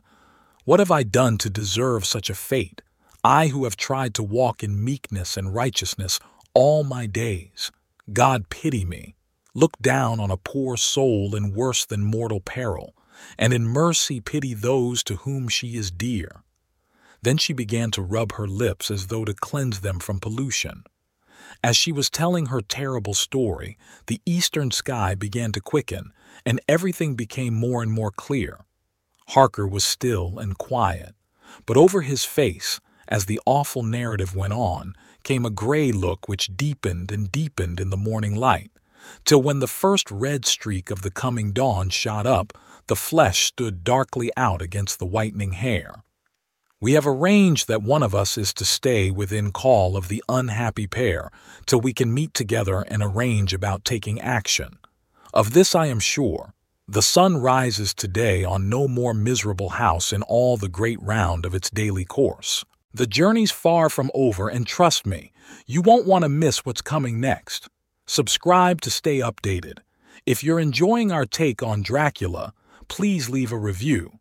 What 0.66 0.80
have 0.80 0.90
I 0.90 1.02
done 1.02 1.38
to 1.38 1.48
deserve 1.48 2.04
such 2.04 2.28
a 2.28 2.34
fate? 2.34 2.82
I 3.24 3.46
who 3.46 3.64
have 3.64 3.78
tried 3.78 4.12
to 4.16 4.22
walk 4.22 4.62
in 4.62 4.84
meekness 4.84 5.38
and 5.38 5.54
righteousness 5.54 6.20
all 6.52 6.84
my 6.84 7.06
days. 7.06 7.72
God 8.12 8.48
pity 8.50 8.84
me. 8.84 9.14
Look 9.54 9.78
down 9.78 10.20
on 10.20 10.30
a 10.30 10.36
poor 10.36 10.76
soul 10.76 11.34
in 11.34 11.54
worse 11.54 11.84
than 11.86 12.04
mortal 12.04 12.40
peril, 12.40 12.94
and 13.38 13.52
in 13.52 13.64
mercy 13.64 14.20
pity 14.20 14.54
those 14.54 15.02
to 15.04 15.16
whom 15.16 15.48
she 15.48 15.76
is 15.76 15.90
dear. 15.90 16.42
Then 17.22 17.36
she 17.36 17.52
began 17.52 17.90
to 17.92 18.02
rub 18.02 18.32
her 18.32 18.48
lips 18.48 18.90
as 18.90 19.06
though 19.06 19.24
to 19.24 19.34
cleanse 19.34 19.80
them 19.80 19.98
from 19.98 20.18
pollution. 20.18 20.84
As 21.62 21.76
she 21.76 21.92
was 21.92 22.10
telling 22.10 22.46
her 22.46 22.60
terrible 22.60 23.14
story, 23.14 23.78
the 24.06 24.20
eastern 24.26 24.70
sky 24.70 25.14
began 25.14 25.52
to 25.52 25.60
quicken, 25.60 26.12
and 26.44 26.60
everything 26.68 27.14
became 27.14 27.54
more 27.54 27.82
and 27.82 27.92
more 27.92 28.10
clear. 28.10 28.60
Harker 29.28 29.66
was 29.66 29.84
still 29.84 30.38
and 30.38 30.58
quiet, 30.58 31.14
but 31.66 31.76
over 31.76 32.00
his 32.00 32.24
face, 32.24 32.80
as 33.08 33.26
the 33.26 33.40
awful 33.46 33.82
narrative 33.82 34.34
went 34.34 34.52
on, 34.52 34.94
came 35.22 35.44
a 35.44 35.50
gray 35.50 35.92
look 35.92 36.28
which 36.28 36.56
deepened 36.56 37.10
and 37.12 37.32
deepened 37.32 37.80
in 37.80 37.90
the 37.90 37.96
morning 37.96 38.36
light, 38.36 38.70
till 39.24 39.42
when 39.42 39.60
the 39.60 39.66
first 39.66 40.10
red 40.10 40.44
streak 40.44 40.90
of 40.90 41.02
the 41.02 41.10
coming 41.10 41.52
dawn 41.52 41.88
shot 41.90 42.26
up, 42.26 42.52
the 42.86 42.96
flesh 42.96 43.46
stood 43.46 43.84
darkly 43.84 44.30
out 44.36 44.60
against 44.60 44.98
the 44.98 45.06
whitening 45.06 45.52
hair. 45.52 46.02
We 46.80 46.94
have 46.94 47.06
arranged 47.06 47.68
that 47.68 47.82
one 47.82 48.02
of 48.02 48.14
us 48.14 48.36
is 48.36 48.52
to 48.54 48.64
stay 48.64 49.10
within 49.10 49.52
call 49.52 49.96
of 49.96 50.08
the 50.08 50.22
unhappy 50.28 50.88
pair 50.88 51.30
till 51.64 51.80
we 51.80 51.92
can 51.92 52.12
meet 52.12 52.34
together 52.34 52.80
and 52.88 53.02
arrange 53.02 53.54
about 53.54 53.84
taking 53.84 54.20
action. 54.20 54.78
Of 55.32 55.52
this 55.52 55.76
I 55.76 55.86
am 55.86 56.00
sure, 56.00 56.54
the 56.88 57.00
sun 57.00 57.36
rises 57.36 57.94
today 57.94 58.42
on 58.42 58.68
no 58.68 58.88
more 58.88 59.14
miserable 59.14 59.70
house 59.70 60.12
in 60.12 60.22
all 60.22 60.56
the 60.56 60.68
great 60.68 61.00
round 61.00 61.46
of 61.46 61.54
its 61.54 61.70
daily 61.70 62.04
course. 62.04 62.64
The 62.94 63.06
journey's 63.06 63.50
far 63.50 63.88
from 63.88 64.10
over, 64.12 64.50
and 64.50 64.66
trust 64.66 65.06
me, 65.06 65.32
you 65.66 65.80
won't 65.80 66.06
want 66.06 66.24
to 66.24 66.28
miss 66.28 66.66
what's 66.66 66.82
coming 66.82 67.20
next. 67.20 67.68
Subscribe 68.06 68.82
to 68.82 68.90
stay 68.90 69.18
updated. 69.18 69.78
If 70.26 70.44
you're 70.44 70.60
enjoying 70.60 71.10
our 71.10 71.24
take 71.24 71.62
on 71.62 71.80
Dracula, 71.82 72.52
please 72.88 73.30
leave 73.30 73.50
a 73.50 73.56
review. 73.56 74.18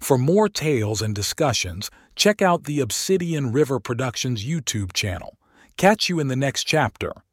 For 0.00 0.18
more 0.18 0.48
tales 0.48 1.02
and 1.02 1.14
discussions, 1.14 1.90
check 2.14 2.40
out 2.40 2.64
the 2.64 2.78
Obsidian 2.78 3.50
River 3.50 3.80
Productions 3.80 4.44
YouTube 4.44 4.92
channel. 4.92 5.36
Catch 5.76 6.08
you 6.08 6.20
in 6.20 6.28
the 6.28 6.36
next 6.36 6.62
chapter. 6.62 7.24